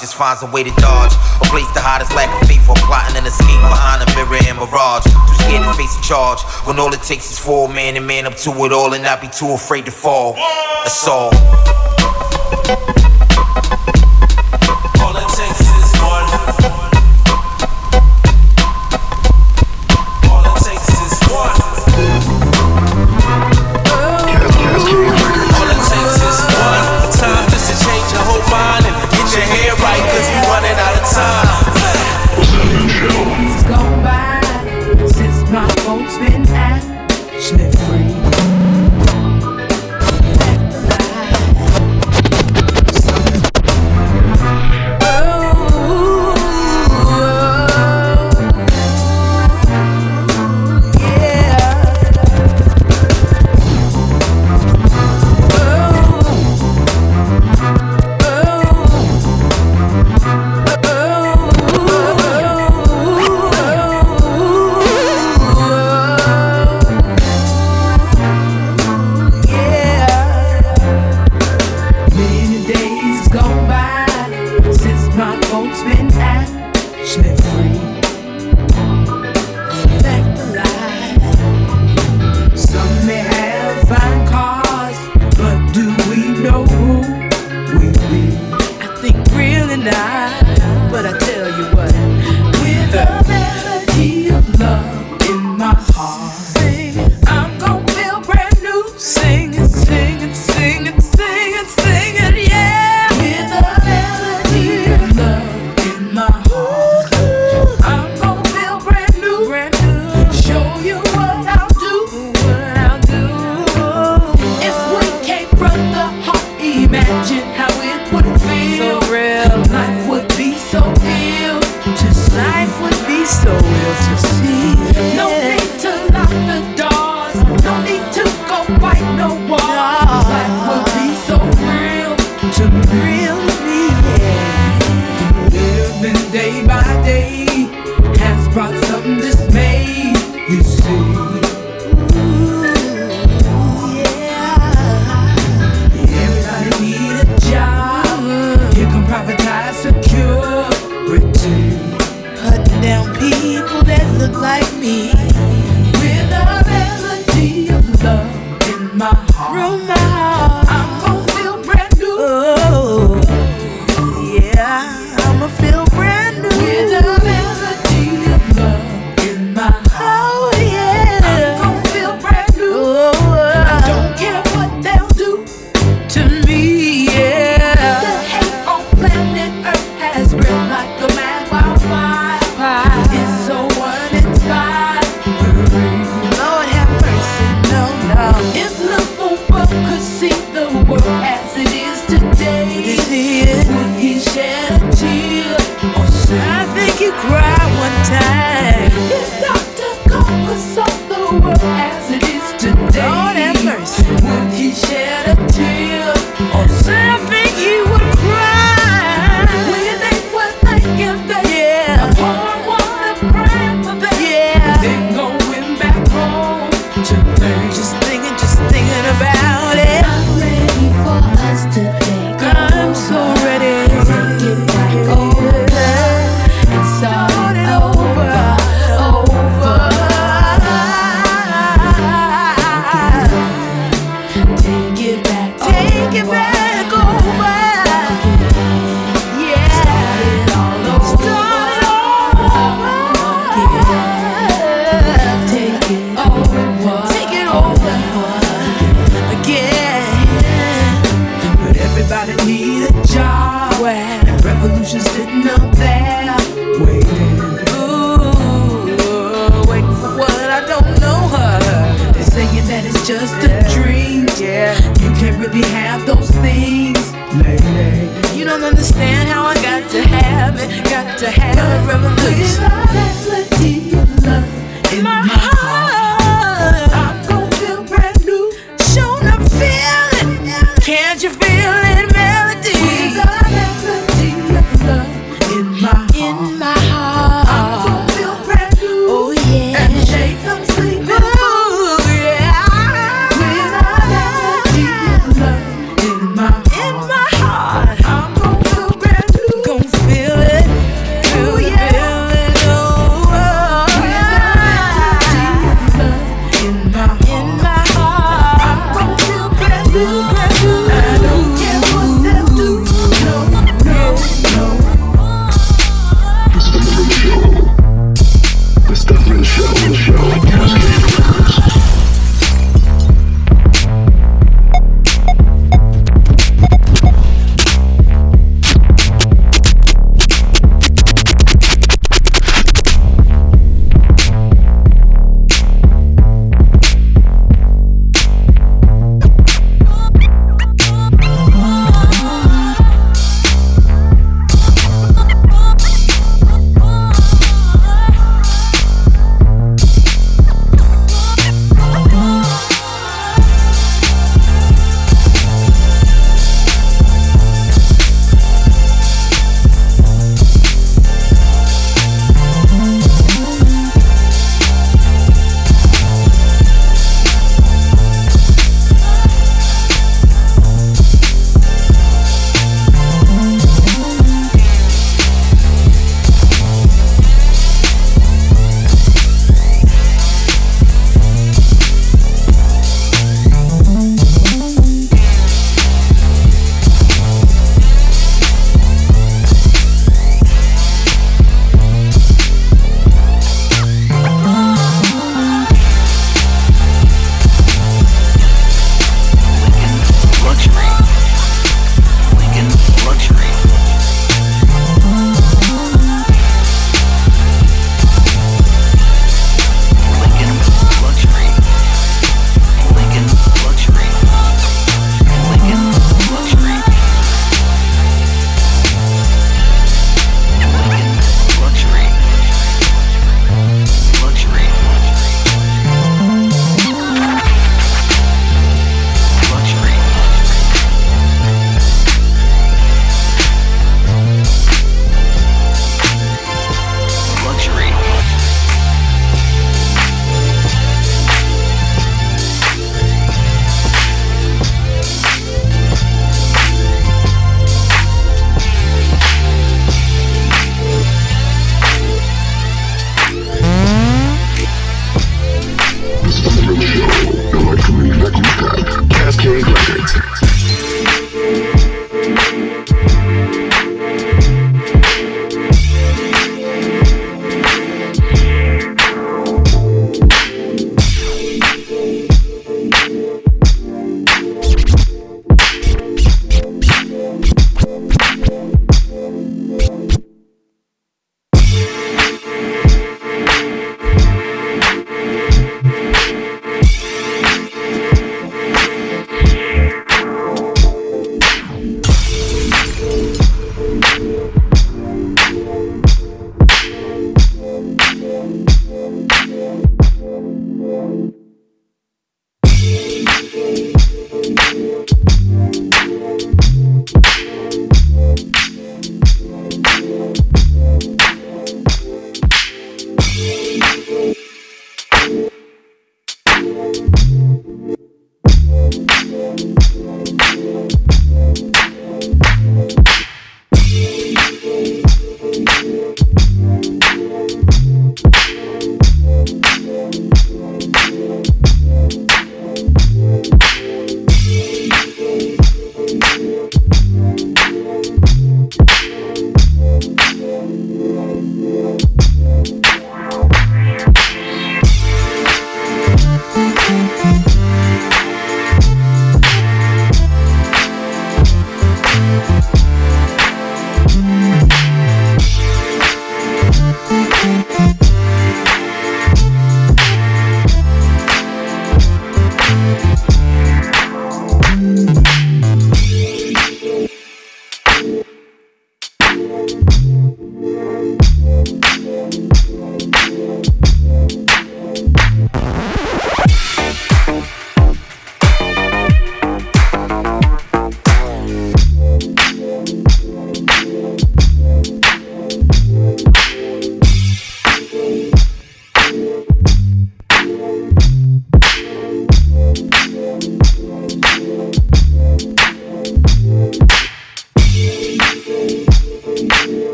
[0.00, 1.12] just finds a way to dodge.
[1.40, 4.40] A place to hide his lack of faith or plotting an escape behind a mirror
[4.48, 5.04] and mirage.
[5.04, 8.06] Too scared to face a charge when all it takes is for a man and
[8.06, 10.34] man up to it all and not be too afraid to fall.
[10.34, 11.06] That's.
[11.06, 11.89] All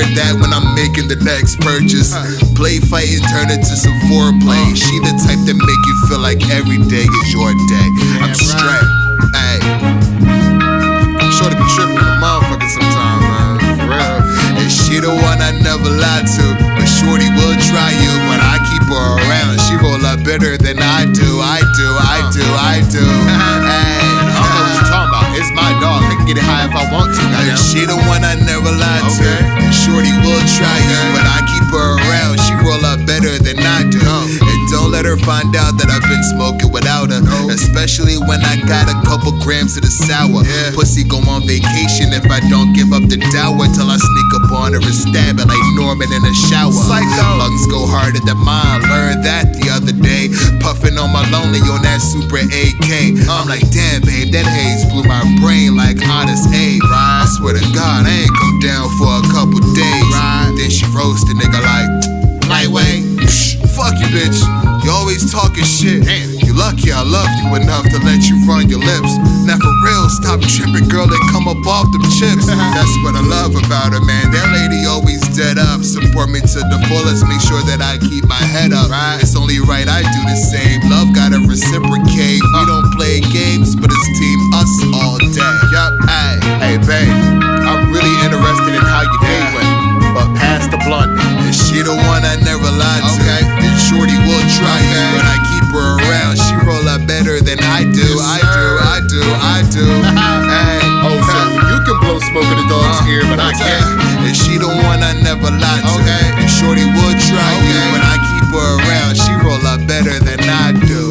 [0.00, 2.12] remember that when I'm making the next purchase.
[2.56, 4.72] Play fighting, turn it to some foreplay.
[4.76, 7.88] She the type that make you feel like every day is your day.
[8.24, 8.88] I'm straight,
[9.36, 9.60] ayy.
[11.36, 13.52] Sure to be tripping in the motherfucker sometime, man.
[13.76, 14.16] For real.
[14.60, 16.46] And she the one I never lied to.
[16.76, 19.56] But Shorty will try you, but I keep her around.
[19.68, 21.28] She roll up better than I do.
[21.40, 23.04] I do, I do, I do.
[23.70, 25.26] Hey, I don't know what you talking about.
[25.38, 26.02] It's my dog.
[26.02, 27.22] I can get it high if I want to.
[27.22, 28.09] And she the one
[29.72, 32.40] Shorty will try you, but I keep her around.
[32.40, 34.49] She roll up better than I do.
[35.00, 37.24] Let her find out that I've been smoking without her.
[37.48, 40.44] Especially when I got a couple grams of the sour.
[40.76, 44.52] Pussy go on vacation if I don't give up the dower till I sneak up
[44.52, 46.76] on her and stab it like Norman in a shower.
[46.76, 48.84] Lungs go harder than mine.
[48.92, 50.28] Learned that the other day.
[50.60, 53.24] Puffing on my lonely on that super AK.
[53.24, 56.84] I'm like, damn, babe, that haze blew my brain like Honest Abe.
[56.84, 60.16] I swear to God, I ain't come down for a couple days.
[60.60, 61.88] Then she roast the nigga like,
[62.52, 63.24] lightweight.
[63.24, 64.69] Psh, Fuck you, bitch.
[64.90, 66.02] You always talking shit.
[66.42, 69.22] You lucky I love you enough to let you run your lips.
[69.46, 72.50] Now for real, stop tripping, girl, and come up off them chips.
[72.74, 74.34] That's what I love about her, man.
[74.34, 75.86] That lady always dead up.
[75.86, 77.22] Support me to the fullest.
[77.22, 78.90] Make sure that I keep my head up.
[79.22, 80.82] It's only right I do the same.
[80.90, 82.42] Love gotta reciprocate.
[82.42, 82.66] We uh.
[82.66, 85.54] don't play games, but it's team us all day.
[85.70, 87.14] Yup, hey, hey, babe.
[87.62, 89.79] I'm really interested in how your day went.
[90.14, 91.14] But pass the blunt.
[91.46, 93.14] Is she the one I never lied to?
[93.22, 93.42] Okay.
[93.46, 96.34] And Shorty will try you, but I keep her around.
[96.38, 98.08] She roll up better than I do.
[98.18, 99.86] I do, I do, I do.
[100.50, 100.82] hey.
[101.06, 101.38] Oh, so
[101.70, 104.26] you can blow smoke in the dog's uh, ear, but I can't.
[104.26, 105.94] Is she the one I never lied to?
[106.02, 106.24] Okay.
[106.42, 109.14] And Shorty will try you, but I keep her around.
[109.16, 111.09] She roll up better than I do.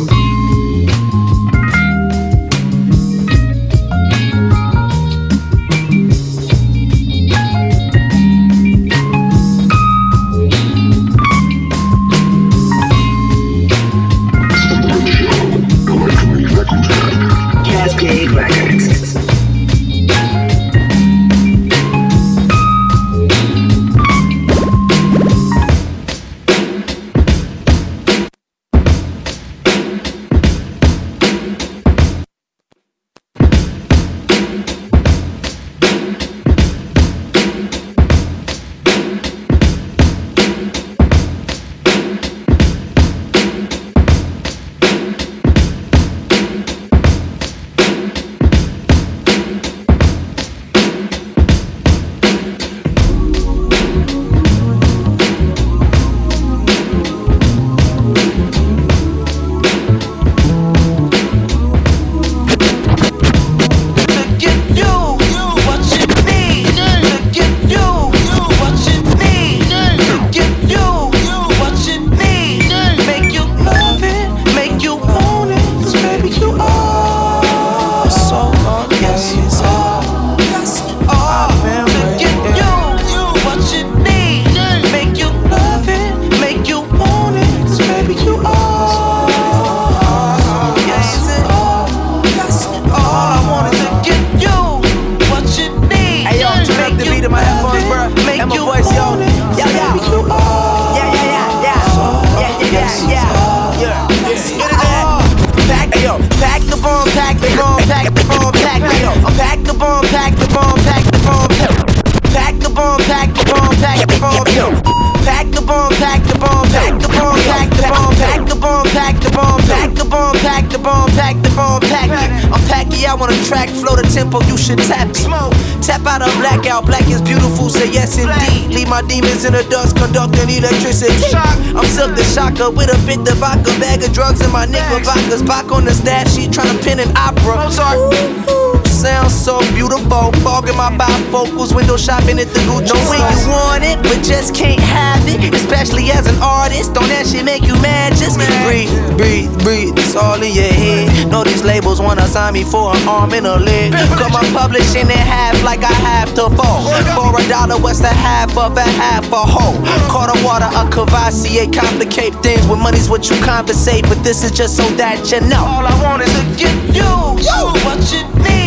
[152.40, 153.92] Sign me for an arm and a leg.
[154.18, 156.88] Come on, publishing in half like I have to fall.
[157.14, 159.76] For a dollar, what's the half of a half a whole?
[160.10, 162.66] Quarter water, a Courvoisier, complicate things.
[162.66, 165.66] With money's what you compensate, but this is just so that you know.
[165.66, 167.12] All I want is to get you,
[167.44, 168.59] you what you need.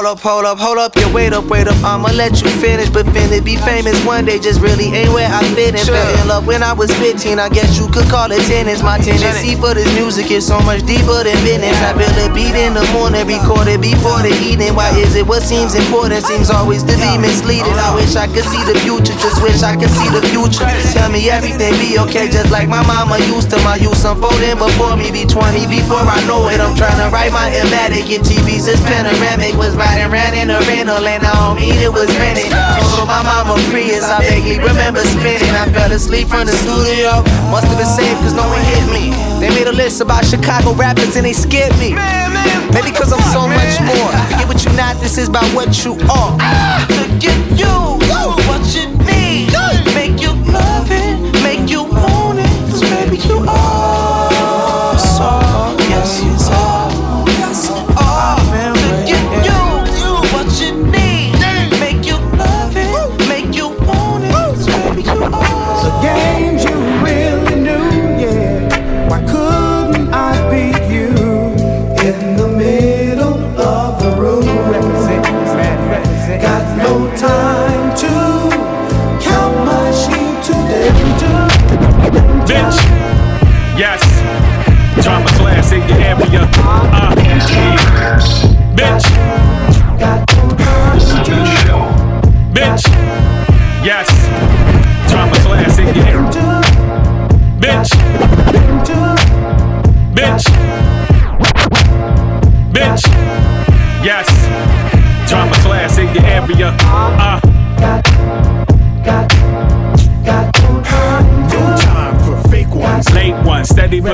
[0.00, 1.76] Hold up, hold up, hold up, yeah, wait up, wait up.
[1.84, 5.44] I'ma let you finish, but finna be famous one day just really ain't where I
[5.52, 5.84] fit in.
[5.84, 8.80] Fell in love when I was 15, I guess you could call it tennis.
[8.80, 11.76] My tendency for this music is so much deeper than business.
[11.84, 14.72] I build a beat in the morning, record it before the evening.
[14.72, 17.76] Why is it what seems important seems always to be misleading?
[17.76, 20.64] I wish I could see the future, just wish I could see the future.
[20.96, 23.60] Tell me everything be okay, just like my mama used to.
[23.68, 26.56] My youth unfolding before me, be 20 before I know it.
[26.56, 30.60] I'm trying to write my Illmatic in TV's this panoramic was riding around in a
[30.66, 32.50] rental and I don't mean it was rented.
[32.94, 35.50] Told my mama Prius, I vaguely remember spinning.
[35.54, 37.22] I fell asleep from the studio.
[37.50, 39.10] Must have been safe cause no one hit me.
[39.40, 41.94] They made a list about Chicago rappers and they skipped me.
[42.70, 44.10] Maybe cause I'm so much more.
[44.30, 46.32] Forget what you not, this is about what you are.
[46.38, 47.74] To get you,
[48.06, 49.50] you what you need.
[49.94, 53.79] Make you love it, make you want it, cause baby you are.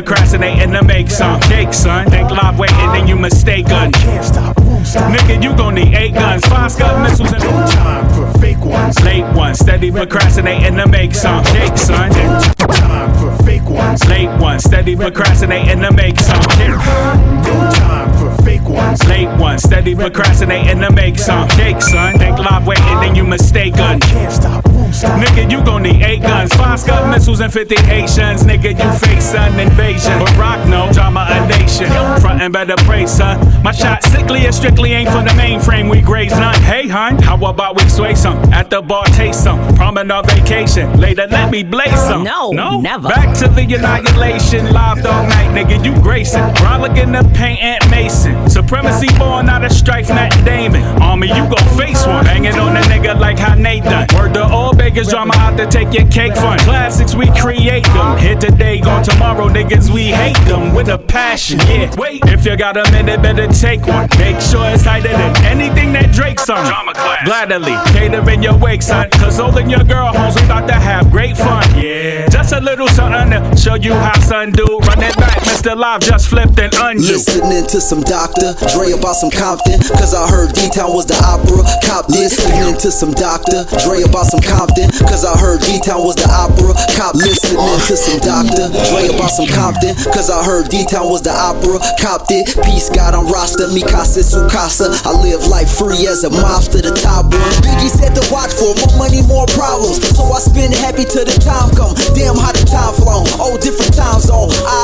[0.03, 2.11] Procrastinating to make some cake, son.
[2.11, 3.93] Think live waiting, then you mistaken.
[3.93, 5.11] Can't stop, won't stop.
[5.11, 9.03] Nigga, you gon' need eight guns, five scud missiles, and No time for fake ones.
[9.03, 12.11] late one, steady procrastinating to make some cake, son.
[12.11, 14.07] Time for fake ones.
[14.07, 16.69] Late one, steady procrastinating to make some cake.
[16.69, 19.03] No time for fake ones.
[19.09, 22.19] Late one, steady procrastinating to make some cake, son.
[22.19, 24.01] Think live waiting, then you mistaken.
[24.01, 24.66] Can't stop.
[24.91, 28.45] Nigga, you gon' need eight guns, five scud missiles, and 50 Haitians.
[28.45, 30.19] Nigga, you face an invasion.
[30.19, 31.89] But rock no drama a nation.
[32.21, 33.63] Frontin' better pray, son.
[33.63, 35.91] My shot sickly and strictly ain't for the mainframe.
[35.91, 36.61] We graze none.
[36.63, 38.39] Hey, hun, how about we sway some?
[38.53, 39.59] At the bar, taste some.
[39.77, 40.99] Promenade on vacation.
[40.99, 42.25] Later, let me blaze some.
[42.25, 43.09] No, no, never.
[43.09, 44.73] Back to the annihilation.
[44.73, 46.45] Live all night, nigga, you gracing.
[46.87, 48.49] In the paint, Aunt Mason.
[48.49, 50.83] Supremacy born out of strife, Matt Damon.
[51.03, 52.25] Army, you gon' face one.
[52.25, 54.07] Banging on a nigga like how Nate done.
[54.15, 56.59] Word to all beggars, drama out to take your cake fun.
[56.61, 58.19] Classics, we create them.
[58.19, 61.59] Here today, gone tomorrow, niggas, we hate them with a passion.
[61.61, 64.09] Yeah, wait, if you got a minute, better take one.
[64.19, 66.65] Make sure it's tighter than anything that Drake's on.
[66.67, 67.25] Drama class.
[67.25, 69.09] Gladly, catering your wake, son.
[69.13, 71.63] Cause all in your girl homes, we about to have great fun.
[71.77, 74.65] Yeah, just a little something to show you how son do.
[74.83, 75.77] Run it back, Mr.
[75.77, 77.03] Live just flipped and undo.
[77.03, 78.55] Listening to some Dr.
[78.73, 81.63] Dre about some Compton, cause I heard D-Town was the opera.
[81.85, 83.65] Cop listening to some Dr.
[83.85, 84.66] Dre about some Compton,
[85.09, 86.77] cause I heard D-Town was the opera.
[86.95, 88.69] Cop listening to some Dr.
[88.93, 91.81] Dre about some Compton, cause I heard D-Town was the opera.
[91.97, 94.93] Copped it, peace God on roster, mi casa su casa.
[95.07, 97.57] I live life free as a mobster, the top one.
[97.65, 100.03] Biggie said to watch for more money, more problems.
[100.15, 101.97] So I spend happy till the time come.
[102.13, 104.53] Damn how the time flown, oh different time zone.
[104.53, 104.76] Eyes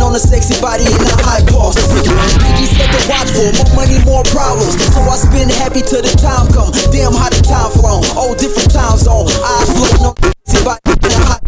[0.00, 1.76] floating on a sexy body in a high boss.
[2.40, 4.74] Biggie said to watch for more money, more problems.
[4.92, 6.72] So I spend happy till the time come.
[6.90, 9.28] Damn how the time flown, oh different time zone.
[9.28, 11.40] In a high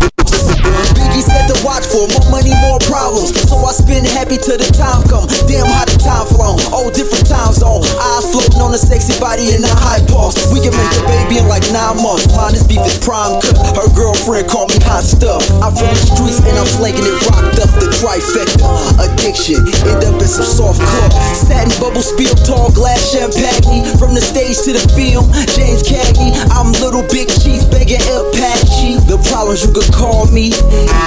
[0.97, 3.33] Biggie said to watch for more money, more problems.
[3.49, 5.25] So I spend happy till the time come.
[5.49, 7.81] Damn how the time flown, oh different time zone.
[7.97, 10.37] Eyes floating on a sexy body in a high boss.
[10.53, 12.29] We can make a baby in like nine months.
[12.37, 13.57] Mine is beef is prime cut.
[13.73, 15.41] Her girlfriend called me hot stuff.
[15.65, 17.73] I'm from the streets and I'm slanging it rocked up.
[17.81, 18.69] The trifecta.
[19.01, 19.65] Addiction.
[19.89, 21.17] End up in some soft cup.
[21.33, 23.89] Satin bubble spill tall glass champagne.
[23.97, 25.33] From the stage to the film.
[25.57, 26.37] James Cagney.
[26.53, 29.01] I'm little big chief begging Apache.
[29.09, 30.53] The problems you could call me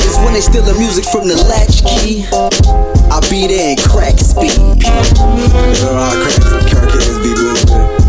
[0.02, 1.38] is when they steal the music from the
[1.84, 2.26] latchkey.
[3.12, 4.52] I be there in crack speed.
[4.52, 4.92] You
[5.84, 6.40] know how crack,
[6.72, 8.06] crack kids be moving.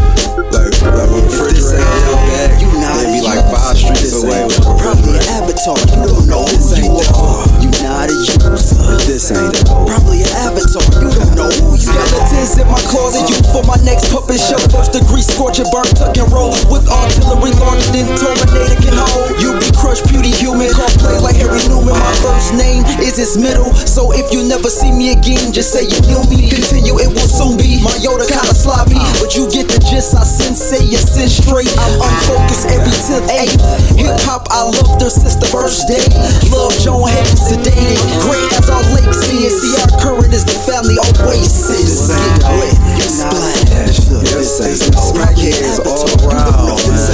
[0.52, 2.51] Like, like with a refrigerator your bag.
[2.60, 5.78] They be like five streets away with a Probably an avatar.
[5.90, 7.44] You don't know who you are.
[7.60, 8.56] You not a user.
[9.05, 9.66] This ain't.
[9.66, 10.86] Probably an avatar.
[11.02, 13.24] You don't know who you Skeletons in my closet.
[13.28, 14.60] You for my next puppet show.
[14.68, 16.52] First degree scorching, burn, tuck and roll.
[16.68, 19.32] With artillery larger than Terminator can hold.
[19.40, 20.68] You be crushed, beauty human.
[20.73, 21.97] Call play like Harry Newman.
[21.97, 23.73] My first name is his middle.
[23.89, 26.52] So if you never see me again, just say you knew me.
[26.52, 27.81] Continue, it will soon be.
[27.81, 29.01] My Yoda kinda sloppy.
[29.16, 30.12] But you get the gist.
[30.12, 31.73] I sensei you sin straight.
[31.81, 33.60] I'm unfocused every 10th, 8th.
[33.97, 36.05] Hip hop, I loved her since the first day.
[36.52, 38.01] Love Joan Hayden sedated.
[38.20, 39.51] Great as our seeing.
[39.51, 41.86] See, our current is the family oasis.
[41.87, 42.11] This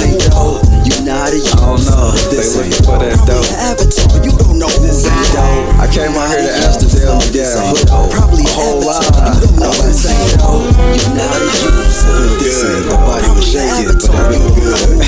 [0.01, 0.65] ain't dope.
[0.81, 2.09] You not a I don't know.
[2.09, 3.45] They This looking ain't for that dope.
[4.25, 5.77] You don't This ain't dope.
[5.77, 7.53] I came out here to Amsterdam to get.
[8.17, 8.97] Probably a.
[9.45, 10.65] You don't this ain't dope.
[10.73, 11.53] You not a
[13.29, 15.02] was shaking, but that feel good.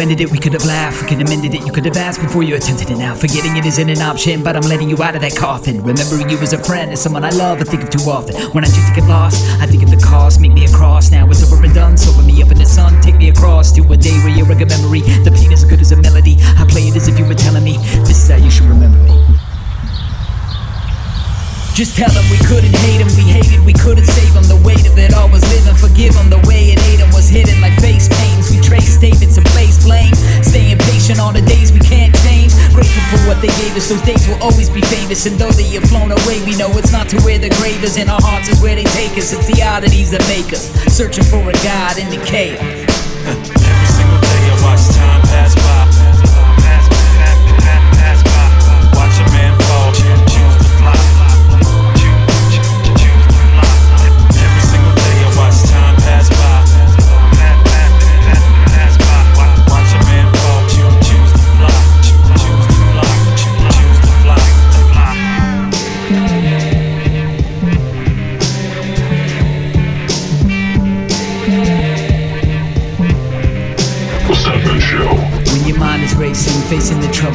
[0.00, 2.20] Ended it, we could have laughed, we could have amended it, you could have asked
[2.20, 3.14] before you attempted it now.
[3.14, 5.82] Forgetting it isn't an option, but I'm letting you out of that coffin.
[5.84, 8.34] Remembering you as a friend, as someone I love, I think of too often.
[8.52, 11.10] When I choose to get lost, I think of the cost, make me a cross.
[11.10, 13.82] Now it's over and done, sober me up in the sun, take me across to
[13.92, 15.00] a day where you're a memory.
[15.22, 16.36] The pain is good as a melody.
[16.56, 17.76] I play it as if you were telling me,
[18.08, 19.20] this is how you should remember me.
[21.74, 24.44] Just tell them we couldn't hate him, we hated, we couldn't save him.
[24.48, 26.28] The weight of it all was living, forgive him.
[26.28, 28.29] The way it ate him was hidden like face pains.
[28.70, 30.14] Trace statements and place blame.
[30.46, 32.54] Staying patient on the days we can't change.
[32.72, 35.26] Grateful for what they gave us, those days will always be famous.
[35.26, 37.96] And though they have flown away, we know it's not to where the grave is.
[37.96, 39.32] In our hearts is where they take us.
[39.32, 40.70] It's the oddities that make us.
[40.86, 43.56] Searching for a God in the chaos.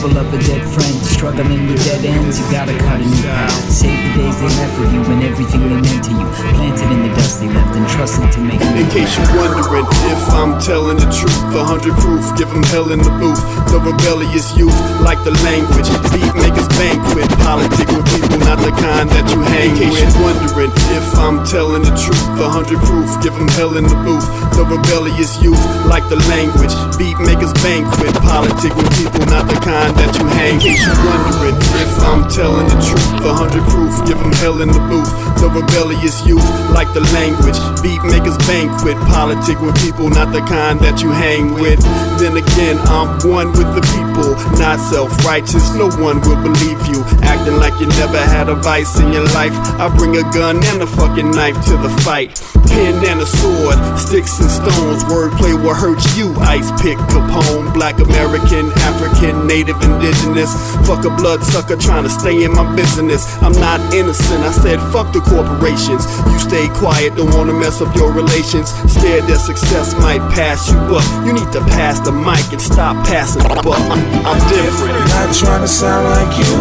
[0.05, 3.49] Facing of a dead friend, struggling with dead ends, you gotta cut a new path.
[3.73, 6.25] Save the days they left with you and everything they meant to you.
[6.53, 10.21] Planted in the dust they left and trusted to make In case you're wondering if
[10.29, 13.41] I'm telling the truth, a hundred proof, give 'em hell in the booth.
[13.73, 19.09] The rebellious youth, like the language, beat makers banquet, politic with people, not the kind
[19.09, 23.09] that you hang In case you're wondering if I'm telling the truth, a hundred proof,
[23.25, 24.27] give 'em hell in the booth.
[24.53, 29.94] The rebellious youth, like the language, beat makers banquet, politic with people, not the kind
[29.99, 30.59] that you hang.
[30.59, 34.69] Case you're wondering if I'm telling the truth, a hundred proof, give 'em hell in
[34.69, 35.11] the booth.
[35.41, 40.79] The rebellious youth, like the language, beat makers banquet, politic with people, not the kind
[40.79, 41.79] that you hang with.
[42.17, 45.75] Then again, I'm one with the people, not self-righteous.
[45.75, 49.53] No one will believe you, acting like you never had a vice in your life.
[49.77, 52.41] I bring a gun and a fucking knife to the fight.
[52.67, 55.03] Pen and a sword, sticks and stones.
[55.05, 56.33] Wordplay will hurt you.
[56.41, 60.51] Ice pick Capone, Black American, African, Native, Indigenous.
[60.87, 63.25] Fuck a bloodsucker trying to stay in my business.
[63.41, 64.43] I'm not innocent.
[64.43, 66.05] I said fuck the corporations.
[66.31, 68.69] You stay quiet, don't wanna mess up your relations.
[68.91, 71.05] Scared that success might pass you up.
[71.25, 73.81] You need to pass the mic and stop passing the buck.
[73.91, 74.95] I'm, I'm different.
[75.15, 76.51] Not trying to sound like you,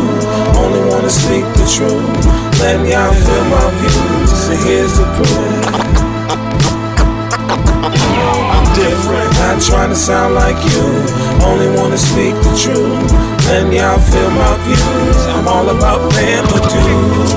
[0.59, 2.05] only wanna speak the truth.
[2.61, 6.05] Let me out feel my views, so here's the proof.
[8.75, 9.31] Different.
[9.39, 10.83] Not trying to sound like you,
[11.47, 13.13] only wanna speak the truth.
[13.47, 15.27] Let out feel my views.
[15.31, 17.35] I'm all about paying my dues.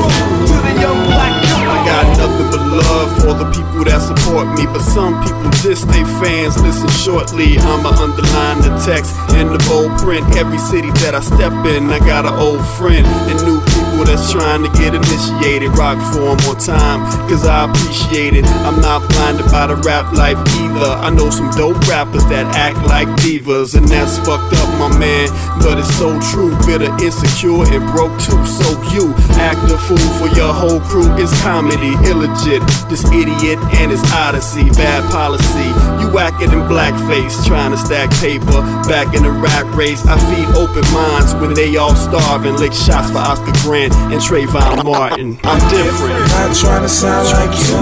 [1.68, 5.84] I got nothing but love for the people that support me, but some people diss
[5.86, 6.58] they fans.
[6.62, 10.26] Listen shortly, I'ma underline the text in the bold print.
[10.36, 14.32] Every city that I step in, I got an old friend and new people that's
[14.32, 15.78] trying to get initiated.
[15.78, 16.99] Rock for 'em one time,
[17.30, 18.45] cause I appreciate it.
[18.65, 20.91] I'm not blinded by the rap life either.
[21.02, 25.30] I know some dope rappers that act like divas, and that's fucked up, my man.
[25.61, 28.40] But it's so true, bitter, insecure, and broke too.
[28.45, 31.10] So you act a fool for your whole crew.
[31.18, 32.61] It's comedy, illegit.
[32.90, 35.69] This idiot and his odyssey, bad policy.
[35.99, 38.61] You acting in blackface, trying to stack paper.
[38.88, 42.74] Back in the rap race, I feed open minds when they all starve and lick
[42.74, 45.38] shots for Oscar Grant and Trayvon Martin.
[45.44, 46.20] I'm different.
[46.32, 47.78] Not trying to sound like you,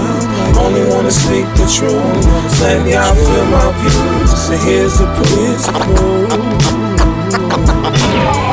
[0.60, 2.60] only wanna speak the truth.
[2.60, 5.66] Let me out feel my views, so here's the proof.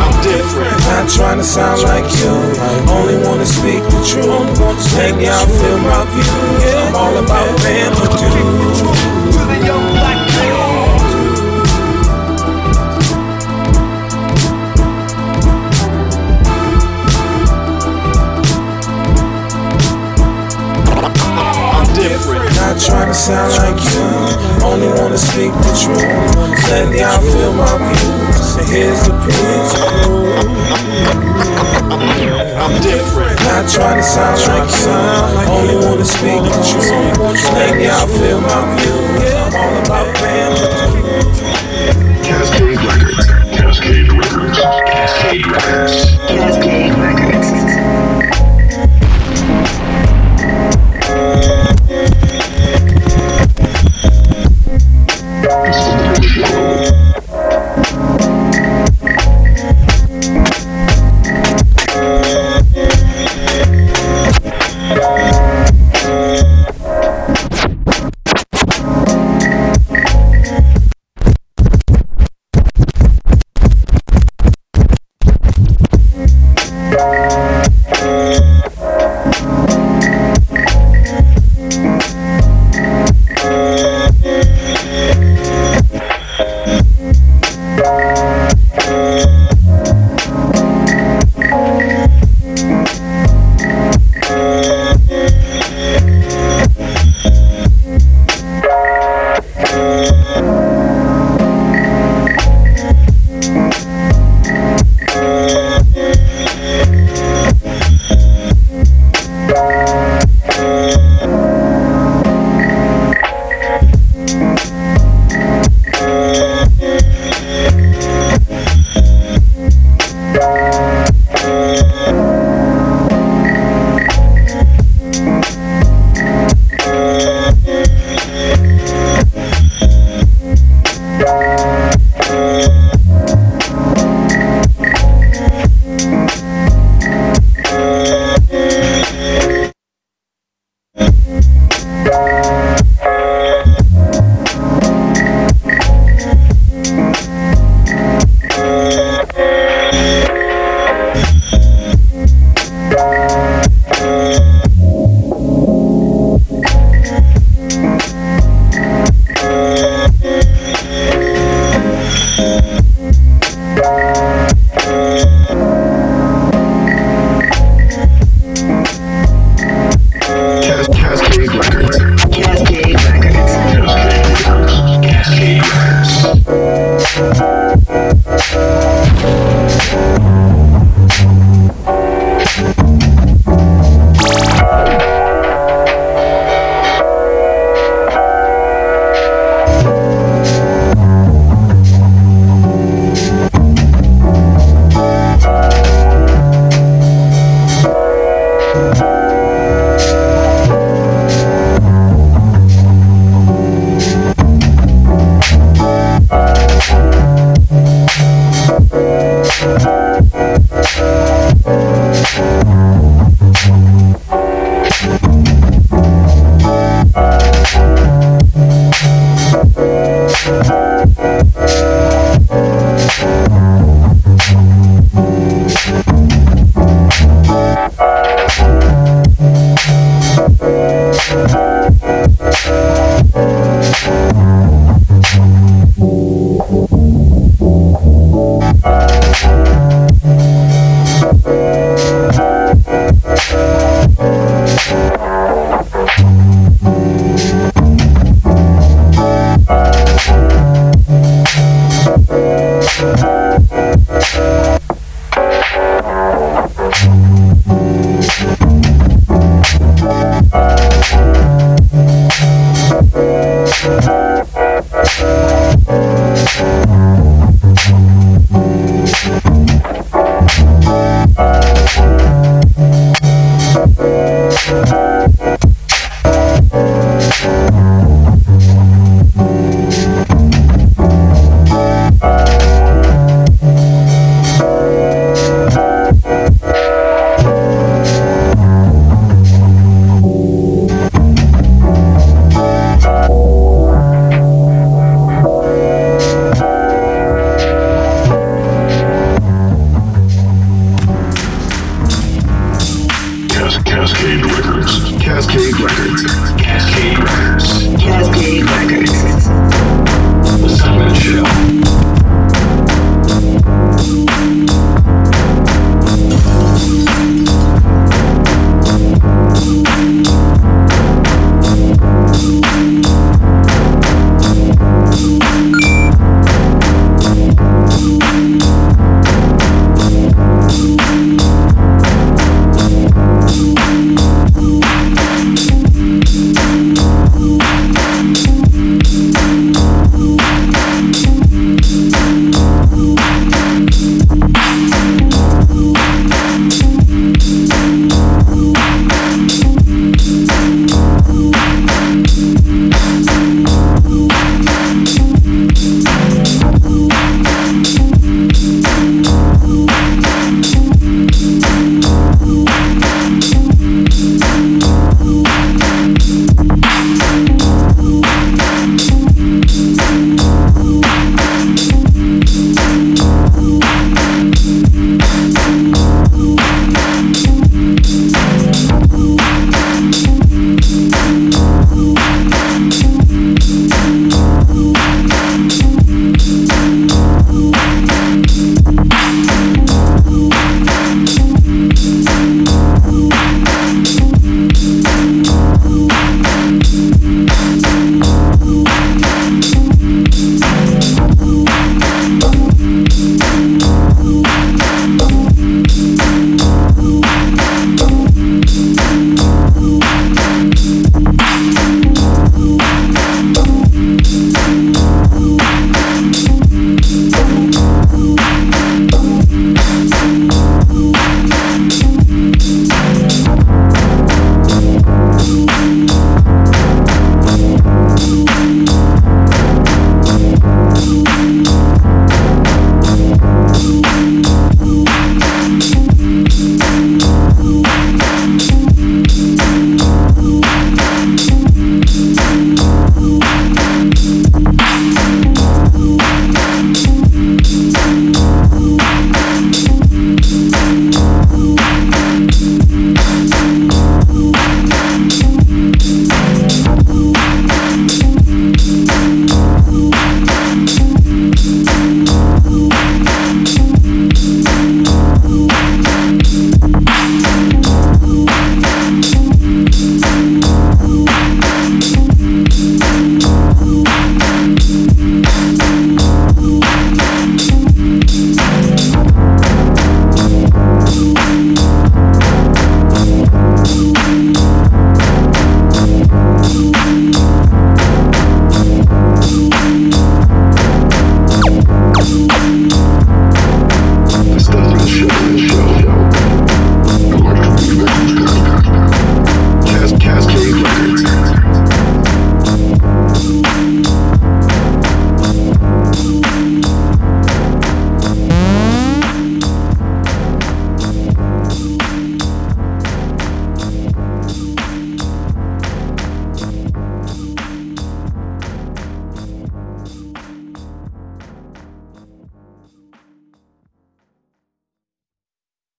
[0.01, 0.77] I'm different.
[0.87, 2.33] Not trying to sound like you,
[2.91, 4.93] only wanna speak the truth.
[4.95, 6.73] Let me out feel my views.
[6.75, 9.22] I'm all about paying my dues.
[22.73, 24.01] Not trying to sound like you,
[24.65, 26.01] only wanna speak the truth.
[26.73, 28.33] Let me out feel my views.
[28.49, 29.77] So here's the proof.
[32.57, 33.37] I'm different.
[33.45, 34.89] Not trying to sound like you,
[35.53, 37.53] only wanna speak the truth.
[37.53, 39.33] Let me out feel my views.
[39.37, 41.37] I'm all about paying my dues.
[42.25, 43.27] Cascade Records.
[43.53, 44.57] Cascade Records.
[44.57, 46.02] Cascade Records.